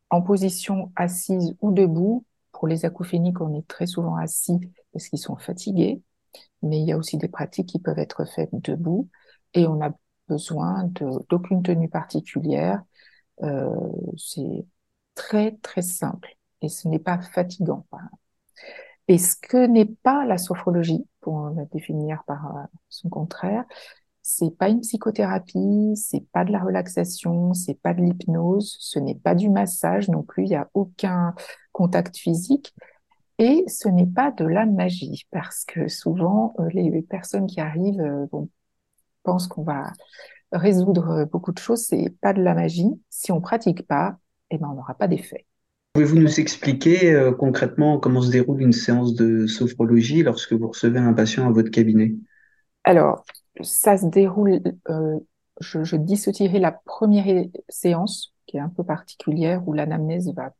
en 0.09 0.21
position 0.21 0.91
assise 0.95 1.55
ou 1.61 1.71
debout. 1.71 2.25
Pour 2.51 2.67
les 2.67 2.85
acouphéniques, 2.85 3.41
on 3.41 3.53
est 3.55 3.67
très 3.67 3.87
souvent 3.87 4.15
assis 4.15 4.59
parce 4.91 5.07
qu'ils 5.07 5.19
sont 5.19 5.37
fatigués 5.37 6.01
mais 6.61 6.79
il 6.79 6.85
y 6.87 6.91
a 6.91 6.97
aussi 6.97 7.17
des 7.17 7.27
pratiques 7.27 7.69
qui 7.69 7.79
peuvent 7.79 7.99
être 7.99 8.25
faites 8.25 8.53
debout 8.53 9.09
et 9.53 9.67
on 9.67 9.81
a 9.81 9.91
besoin 10.27 10.85
d'aucune 11.29 11.63
tenue 11.63 11.89
particulière. 11.89 12.81
Euh, 13.43 13.69
c'est 14.17 14.65
très 15.15 15.53
très 15.57 15.81
simple 15.81 16.35
et 16.61 16.69
ce 16.69 16.87
n'est 16.87 16.99
pas 16.99 17.19
fatigant. 17.21 17.85
Et 19.07 19.17
ce 19.17 19.35
que 19.35 19.67
n'est 19.67 19.85
pas 19.85 20.25
la 20.25 20.37
sophrologie, 20.37 21.05
pour 21.19 21.49
la 21.49 21.65
définir 21.65 22.23
par 22.25 22.57
euh, 22.57 22.61
son 22.89 23.09
contraire, 23.09 23.65
c'est 24.21 24.55
pas 24.57 24.69
une 24.69 24.79
psychothérapie, 24.79 25.93
c'est 25.95 26.25
pas 26.31 26.45
de 26.45 26.51
la 26.51 26.59
relaxation, 26.63 27.53
c'est 27.53 27.73
pas 27.75 27.93
de 27.93 28.01
l'hypnose, 28.01 28.77
ce 28.79 28.99
n'est 28.99 29.15
pas 29.15 29.35
du 29.35 29.49
massage 29.49 30.07
non 30.09 30.23
plus, 30.23 30.45
il 30.45 30.49
n'y 30.49 30.55
a 30.55 30.69
aucun 30.73 31.35
contact 31.73 32.17
physique. 32.17 32.73
Et 33.39 33.63
ce 33.67 33.87
n'est 33.87 34.07
pas 34.07 34.31
de 34.31 34.45
la 34.45 34.65
magie, 34.65 35.25
parce 35.31 35.65
que 35.65 35.87
souvent, 35.87 36.53
euh, 36.59 36.69
les 36.73 37.01
personnes 37.01 37.47
qui 37.47 37.59
arrivent 37.59 38.01
euh, 38.01 38.27
pensent 39.23 39.47
qu'on 39.47 39.63
va 39.63 39.91
résoudre 40.51 41.25
beaucoup 41.31 41.51
de 41.51 41.57
choses. 41.57 41.85
C'est 41.85 42.13
pas 42.21 42.33
de 42.33 42.41
la 42.41 42.53
magie. 42.53 42.91
Si 43.09 43.31
on 43.31 43.41
pratique 43.41 43.87
pas, 43.87 44.17
eh 44.51 44.57
ben, 44.57 44.69
on 44.71 44.75
n'aura 44.75 44.93
pas 44.93 45.07
d'effet. 45.07 45.45
Pouvez-vous 45.93 46.17
nous 46.17 46.39
expliquer 46.39 47.11
euh, 47.11 47.31
concrètement 47.31 47.99
comment 47.99 48.21
se 48.21 48.29
déroule 48.29 48.61
une 48.61 48.71
séance 48.71 49.15
de 49.15 49.47
sophrologie 49.47 50.23
lorsque 50.23 50.53
vous 50.53 50.67
recevez 50.67 50.99
un 50.99 51.13
patient 51.13 51.47
à 51.47 51.51
votre 51.51 51.71
cabinet? 51.71 52.13
Alors, 52.83 53.25
ça 53.61 53.97
se 53.97 54.05
déroule, 54.07 54.61
je, 55.59 55.83
je 55.83 55.95
dissocierai 55.95 56.59
la 56.59 56.71
première 56.71 57.45
séance, 57.69 58.33
qui 58.45 58.57
est 58.57 58.59
un 58.59 58.69
peu 58.69 58.83
particulière, 58.83 59.67
où 59.67 59.73
l'anamnèse 59.73 60.33
va 60.35 60.51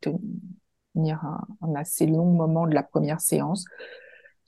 un, 0.96 1.76
assez 1.76 2.06
long 2.06 2.32
moment 2.32 2.68
de 2.68 2.74
la 2.74 2.84
première 2.84 3.22
séance. 3.22 3.66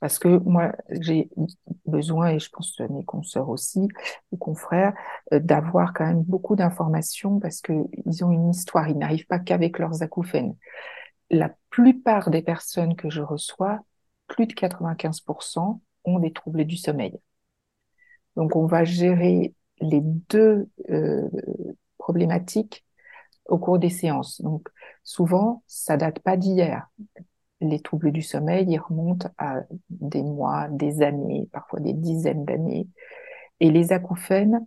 Parce 0.00 0.18
que 0.18 0.28
moi 0.28 0.72
j'ai 0.90 1.30
besoin 1.86 2.30
et 2.30 2.38
je 2.38 2.50
pense 2.50 2.78
mes 2.90 3.04
consoeurs 3.04 3.48
aussi 3.48 3.88
ou 4.30 4.36
confrères 4.36 4.92
euh, 5.32 5.40
d'avoir 5.40 5.94
quand 5.94 6.04
même 6.06 6.22
beaucoup 6.22 6.54
d'informations 6.54 7.40
parce 7.40 7.62
que 7.62 7.72
ils 8.04 8.24
ont 8.24 8.30
une 8.30 8.50
histoire. 8.50 8.88
Ils 8.88 8.98
n'arrivent 8.98 9.26
pas 9.26 9.38
qu'avec 9.38 9.78
leurs 9.78 10.02
acouphènes. 10.02 10.54
La 11.30 11.54
plupart 11.70 12.30
des 12.30 12.42
personnes 12.42 12.94
que 12.94 13.10
je 13.10 13.22
reçois 13.22 13.80
plus 14.28 14.46
de 14.46 14.54
95% 14.54 15.80
ont 16.04 16.18
des 16.18 16.32
troubles 16.32 16.64
du 16.64 16.76
sommeil. 16.76 17.18
Donc 18.36 18.54
on 18.54 18.66
va 18.66 18.84
gérer 18.84 19.54
les 19.80 20.00
deux 20.02 20.68
euh, 20.90 21.28
problématiques 21.98 22.84
au 23.48 23.58
cours 23.58 23.78
des 23.78 23.90
séances. 23.90 24.40
Donc, 24.40 24.68
souvent, 25.06 25.62
ça 25.66 25.96
date 25.96 26.18
pas 26.18 26.36
d'hier. 26.36 26.90
Les 27.62 27.80
troubles 27.80 28.12
du 28.12 28.20
sommeil, 28.20 28.66
ils 28.68 28.78
remontent 28.78 29.30
à 29.38 29.62
des 29.88 30.22
mois, 30.22 30.68
des 30.68 31.00
années, 31.02 31.48
parfois 31.52 31.80
des 31.80 31.94
dizaines 31.94 32.44
d'années. 32.44 32.88
Et 33.60 33.70
les 33.70 33.92
acouphènes, 33.92 34.66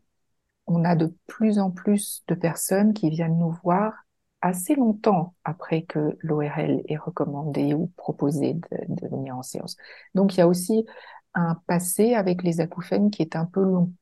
on 0.65 0.84
a 0.86 0.95
de 0.95 1.15
plus 1.28 1.60
en 1.60 1.69
plus 1.69 2.23
de 2.28 2.34
personnes 2.34 2.93
qui 2.93 3.12
viennent 3.12 3.38
nous 3.38 3.56
voir 3.63 3.93
assez 4.41 4.73
longtemps 4.73 5.36
après 5.43 5.84
que 5.84 6.17
l'ORL 6.21 6.82
est 6.88 6.97
recommandé 6.97 7.73
ou 7.75 7.88
proposé 7.97 8.54
de, 8.54 8.78
de, 8.88 9.08
venir 9.08 9.38
en 9.38 9.43
séance. 9.43 9.75
Donc 10.15 10.34
il 10.36 10.39
y 10.39 10.41
a 10.41 10.47
aussi 10.47 10.86
un 11.34 11.56
passé 11.67 12.15
avec 12.15 12.43
les 12.43 12.62
acouphènes 12.62 13.12
qui 13.12 13.21
est 13.21 13.36
un 13.36 13.45
peu 13.45 13.62
long. 13.62 13.93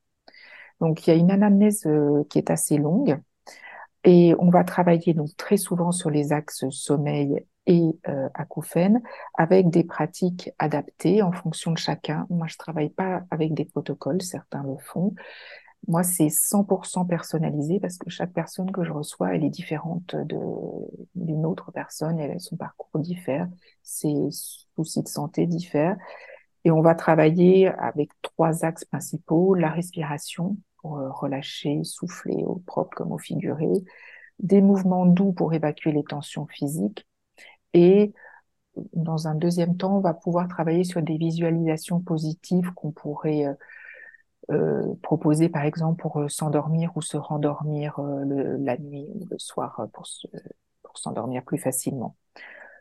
Donc, 0.79 1.05
il 1.07 1.09
y 1.11 1.13
a 1.13 1.17
une 1.17 1.31
anamnèse 1.31 1.85
euh, 1.87 2.23
qui 2.29 2.37
est 2.37 2.51
assez 2.51 2.77
longue 2.77 3.19
et 4.03 4.35
on 4.39 4.49
va 4.49 4.63
travailler 4.63 5.13
donc 5.13 5.35
très 5.37 5.57
souvent 5.57 5.91
sur 5.91 6.09
les 6.09 6.31
axes 6.31 6.69
sommeil 6.69 7.43
et 7.65 7.99
euh, 8.07 8.29
acouphènes 8.33 9.01
avec 9.33 9.69
des 9.69 9.83
pratiques 9.83 10.49
adaptées 10.57 11.21
en 11.21 11.31
fonction 11.31 11.71
de 11.71 11.77
chacun. 11.77 12.25
Moi, 12.29 12.47
je 12.47 12.57
travaille 12.57 12.89
pas 12.89 13.23
avec 13.29 13.53
des 13.53 13.65
protocoles, 13.65 14.21
certains 14.21 14.63
le 14.63 14.77
font. 14.77 15.13
Moi, 15.87 16.03
c'est 16.03 16.29
100% 16.29 17.07
personnalisé 17.07 17.79
parce 17.79 17.97
que 17.97 18.09
chaque 18.09 18.33
personne 18.33 18.71
que 18.71 18.83
je 18.83 18.91
reçois, 18.91 19.35
elle 19.35 19.43
est 19.43 19.49
différente 19.49 20.15
d'une 21.15 21.45
autre 21.45 21.71
personne, 21.71 22.19
elle, 22.19 22.39
son 22.39 22.57
parcours 22.57 22.99
diffère, 22.99 23.47
ses 23.83 24.15
soucis 24.75 25.03
de 25.03 25.07
santé 25.07 25.45
diffèrent. 25.45 25.97
Et 26.63 26.71
on 26.71 26.81
va 26.81 26.95
travailler 26.95 27.67
avec 27.67 28.09
trois 28.21 28.65
axes 28.65 28.85
principaux, 28.85 29.53
la 29.53 29.69
respiration 29.69 30.57
euh, 30.95 31.09
relâcher, 31.11 31.83
souffler 31.83 32.43
au 32.45 32.55
propre 32.55 32.95
comme 32.95 33.11
au 33.11 33.17
figuré, 33.17 33.67
des 34.39 34.61
mouvements 34.61 35.05
doux 35.05 35.33
pour 35.33 35.53
évacuer 35.53 35.91
les 35.91 36.03
tensions 36.03 36.47
physiques 36.47 37.07
et 37.73 38.13
dans 38.93 39.27
un 39.27 39.35
deuxième 39.35 39.75
temps, 39.75 39.97
on 39.97 40.01
va 40.01 40.13
pouvoir 40.13 40.47
travailler 40.47 40.83
sur 40.83 41.01
des 41.01 41.17
visualisations 41.17 41.99
positives 41.99 42.71
qu'on 42.73 42.91
pourrait 42.91 43.45
euh, 43.45 43.53
euh, 44.51 44.93
proposer 45.01 45.49
par 45.49 45.63
exemple 45.63 46.01
pour 46.01 46.23
s'endormir 46.29 46.91
ou 46.95 47.01
se 47.01 47.17
rendormir 47.17 47.99
la 47.99 48.77
nuit 48.77 49.07
ou 49.15 49.25
le 49.29 49.39
soir 49.39 49.87
pour, 49.93 50.07
s'endormir 50.95 51.43
plus 51.43 51.57
facilement. 51.57 52.15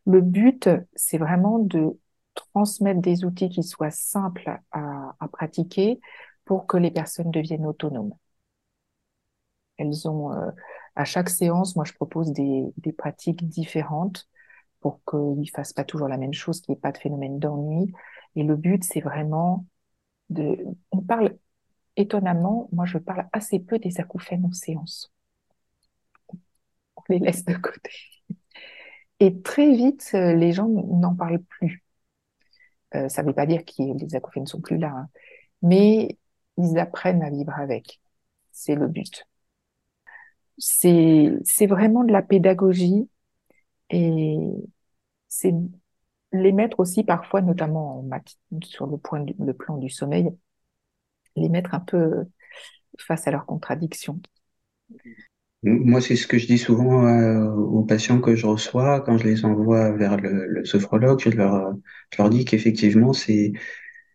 Le 0.06 0.20
but, 0.20 0.70
c'est 0.94 1.18
vraiment 1.18 1.58
de 1.58 1.98
transmettre 2.36 3.00
des 3.00 3.24
outils 3.24 3.48
qui 3.48 3.62
soient 3.62 3.90
simples 3.90 4.60
à, 4.70 5.14
pratiquer 5.32 6.00
pour 6.46 6.66
que 6.66 6.78
les 6.78 6.90
personnes 6.90 7.30
deviennent 7.30 7.66
autonomes. 7.66 8.14
Elles 9.76 10.08
ont, 10.08 10.30
à 10.94 11.04
chaque 11.04 11.28
séance, 11.28 11.76
moi 11.76 11.84
je 11.84 11.92
propose 11.92 12.32
des, 12.32 12.64
des 12.78 12.92
pratiques 12.92 13.46
différentes 13.46 14.26
pour 14.80 15.00
qu'ils 15.04 15.40
ne 15.40 15.46
fassent 15.54 15.74
pas 15.74 15.84
toujours 15.84 16.08
la 16.08 16.16
même 16.16 16.32
chose, 16.32 16.60
qu'il 16.60 16.72
n'y 16.72 16.78
ait 16.78 16.80
pas 16.80 16.92
de 16.92 16.98
phénomène 16.98 17.38
d'ennui. 17.38 17.92
Et 18.36 18.42
le 18.42 18.56
but, 18.56 18.84
c'est 18.84 19.00
vraiment 19.00 19.66
de, 20.30 20.58
on 20.92 21.02
parle 21.02 21.36
étonnamment, 21.96 22.68
moi, 22.72 22.86
je 22.86 22.98
parle 22.98 23.28
assez 23.32 23.58
peu 23.58 23.78
des 23.78 24.00
acouphènes 24.00 24.44
en 24.44 24.52
séance. 24.52 25.12
On 26.96 27.02
les 27.08 27.18
laisse 27.18 27.44
de 27.44 27.54
côté. 27.54 27.90
Et 29.20 29.40
très 29.42 29.72
vite, 29.74 30.10
euh, 30.14 30.34
les 30.34 30.52
gens 30.52 30.68
n'en 30.68 31.14
parlent 31.14 31.42
plus. 31.42 31.84
Euh, 32.94 33.08
ça 33.08 33.22
ne 33.22 33.28
veut 33.28 33.34
pas 33.34 33.46
dire 33.46 33.64
que 33.64 33.82
les 33.98 34.14
acouphènes 34.14 34.44
ne 34.44 34.48
sont 34.48 34.60
plus 34.60 34.78
là, 34.78 34.92
hein. 34.94 35.08
mais 35.62 36.18
ils 36.56 36.78
apprennent 36.78 37.22
à 37.22 37.30
vivre 37.30 37.52
avec. 37.58 38.00
C'est 38.52 38.74
le 38.74 38.88
but. 38.88 39.26
C'est, 40.58 41.66
vraiment 41.66 42.04
de 42.04 42.12
la 42.12 42.22
pédagogie 42.22 43.08
et 43.90 44.38
c'est 45.28 45.54
les 46.32 46.52
mettre 46.52 46.80
aussi 46.80 47.04
parfois, 47.04 47.42
notamment 47.42 48.00
en 48.00 48.10
sur 48.62 48.86
le, 48.86 48.96
point 48.96 49.24
le 49.38 49.52
plan 49.52 49.76
du 49.76 49.90
sommeil, 49.90 50.30
les 51.36 51.48
mettre 51.48 51.74
un 51.74 51.80
peu 51.80 52.24
face 52.98 53.26
à 53.26 53.30
leurs 53.30 53.46
contradictions. 53.46 54.20
Moi, 55.62 56.00
c'est 56.00 56.16
ce 56.16 56.26
que 56.26 56.38
je 56.38 56.46
dis 56.46 56.58
souvent 56.58 57.06
euh, 57.06 57.50
aux 57.50 57.82
patients 57.82 58.20
que 58.20 58.36
je 58.36 58.46
reçois 58.46 59.00
quand 59.00 59.18
je 59.18 59.24
les 59.24 59.44
envoie 59.44 59.90
vers 59.92 60.16
le, 60.16 60.64
sophrologue. 60.64 61.20
Je 61.20 61.30
leur 61.36 62.30
dis 62.30 62.44
qu'effectivement, 62.44 63.12
c'est 63.12 63.52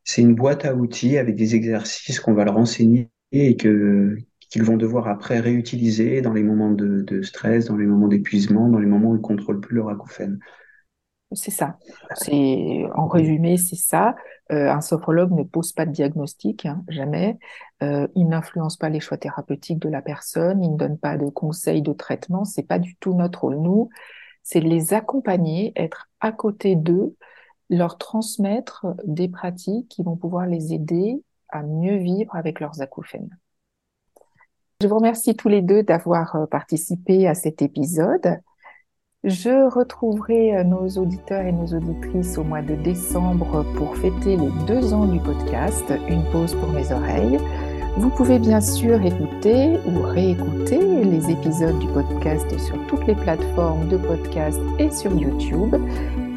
c'est 0.03 0.21
une 0.21 0.35
boîte 0.35 0.65
à 0.65 0.75
outils 0.75 1.17
avec 1.17 1.35
des 1.35 1.55
exercices 1.55 2.19
qu'on 2.19 2.33
va 2.33 2.45
leur 2.45 2.57
enseigner 2.57 3.09
et 3.31 3.55
que 3.55 4.17
qu'ils 4.51 4.63
vont 4.63 4.75
devoir 4.75 5.07
après 5.07 5.39
réutiliser 5.39 6.21
dans 6.21 6.33
les 6.33 6.43
moments 6.43 6.71
de, 6.71 7.21
stress, 7.21 7.65
dans 7.65 7.77
les 7.77 7.85
moments 7.85 8.09
d'épuisement, 8.09 8.67
dans 8.67 8.79
les 8.79 8.85
moments 8.85 9.11
où 9.11 9.15
ils 9.15 9.19
ne 9.19 9.23
contrôlent 9.23 9.61
plus 9.61 9.77
leur 9.77 9.89
acouphène. 9.89 10.39
C'est 11.31 11.51
ça. 11.51 11.77
En 12.93 13.07
résumé, 13.07 13.55
c'est 13.55 13.77
ça. 13.77 14.15
Euh, 14.51 14.69
un 14.69 14.81
sophrologue 14.81 15.31
ne 15.31 15.43
pose 15.43 15.71
pas 15.71 15.85
de 15.85 15.91
diagnostic, 15.91 16.65
hein, 16.65 16.83
jamais. 16.89 17.39
Euh, 17.81 18.09
il 18.15 18.27
n'influence 18.27 18.75
pas 18.75 18.89
les 18.89 18.99
choix 18.99 19.17
thérapeutiques 19.17 19.79
de 19.79 19.87
la 19.87 20.01
personne. 20.01 20.61
Il 20.61 20.73
ne 20.73 20.77
donne 20.77 20.97
pas 20.97 21.17
de 21.17 21.29
conseils 21.29 21.81
de 21.81 21.93
traitement. 21.93 22.43
C'est 22.43 22.67
pas 22.67 22.79
du 22.79 22.97
tout 22.97 23.13
notre 23.13 23.43
rôle. 23.43 23.55
Nous, 23.61 23.89
c'est 24.43 24.59
les 24.59 24.93
accompagner, 24.93 25.71
être 25.77 26.09
à 26.19 26.33
côté 26.33 26.75
d'eux, 26.75 27.15
leur 27.71 27.97
transmettre 27.97 28.85
des 29.05 29.29
pratiques 29.29 29.87
qui 29.87 30.03
vont 30.03 30.17
pouvoir 30.17 30.45
les 30.45 30.73
aider 30.73 31.23
à 31.49 31.63
mieux 31.63 31.97
vivre 31.97 32.35
avec 32.35 32.59
leurs 32.59 32.81
acouphènes. 32.81 33.37
Je 34.81 34.87
vous 34.87 34.95
remercie 34.95 35.35
tous 35.35 35.47
les 35.47 35.61
deux 35.61 35.81
d'avoir 35.81 36.35
euh, 36.35 36.45
participé 36.45 37.27
à 37.27 37.33
cet 37.33 37.61
épisode. 37.61 38.39
Je 39.23 39.69
retrouverai 39.69 40.57
euh, 40.57 40.63
nos 40.63 40.87
auditeurs 40.97 41.45
et 41.45 41.51
nos 41.51 41.67
auditrices 41.67 42.37
au 42.37 42.43
mois 42.43 42.61
de 42.61 42.75
décembre 42.75 43.63
pour 43.75 43.95
fêter 43.95 44.35
les 44.35 44.49
deux 44.65 44.93
ans 44.93 45.05
du 45.05 45.19
podcast 45.19 45.93
Une 46.09 46.23
pause 46.31 46.55
pour 46.55 46.69
mes 46.69 46.91
oreilles. 46.91 47.37
Vous 47.97 48.09
pouvez 48.09 48.39
bien 48.39 48.61
sûr 48.61 49.01
écouter 49.05 49.77
ou 49.85 50.01
réécouter 50.01 51.03
les 51.03 51.29
épisodes 51.29 51.77
du 51.79 51.87
podcast 51.87 52.57
sur 52.57 52.75
toutes 52.87 53.05
les 53.05 53.15
plateformes 53.15 53.87
de 53.89 53.97
podcast 53.97 54.59
et 54.79 54.89
sur 54.89 55.13
YouTube. 55.15 55.75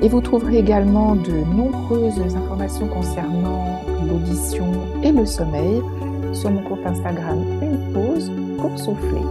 Et 0.05 0.09
vous 0.09 0.21
trouverez 0.21 0.59
également 0.59 1.17
de 1.17 1.33
nombreuses 1.33 2.21
informations 2.37 2.87
concernant 2.89 3.83
l'audition 4.07 4.71
et 5.03 5.11
le 5.11 5.25
sommeil 5.25 5.81
sur 6.35 6.51
mon 6.51 6.61
compte 6.61 6.85
Instagram 6.85 7.43
Une 7.63 7.91
pause 7.95 8.31
pour 8.59 8.79
souffler. 8.79 9.23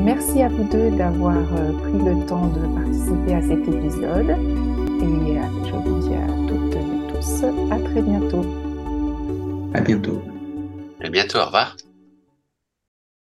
Merci 0.00 0.42
à 0.42 0.48
vous 0.48 0.64
deux 0.64 0.90
d'avoir 0.90 1.36
euh, 1.36 1.70
pris 1.82 2.04
le 2.04 2.26
temps 2.26 2.48
de 2.48 2.66
participer 2.74 3.34
à 3.34 3.42
cet 3.42 3.60
épisode. 3.60 4.30
Et 4.30 5.38
euh, 5.38 5.42
je 5.66 5.70
vous 5.70 6.08
dis 6.08 6.14
à 6.14 6.26
toutes 6.48 6.74
et 6.74 7.12
tous 7.12 7.44
à 7.70 7.78
très 7.78 8.02
bientôt. 8.02 8.44
À 9.72 9.80
bientôt. 9.82 10.20
À 11.00 11.10
bientôt, 11.10 11.38
au 11.38 11.44
revoir. 11.44 11.76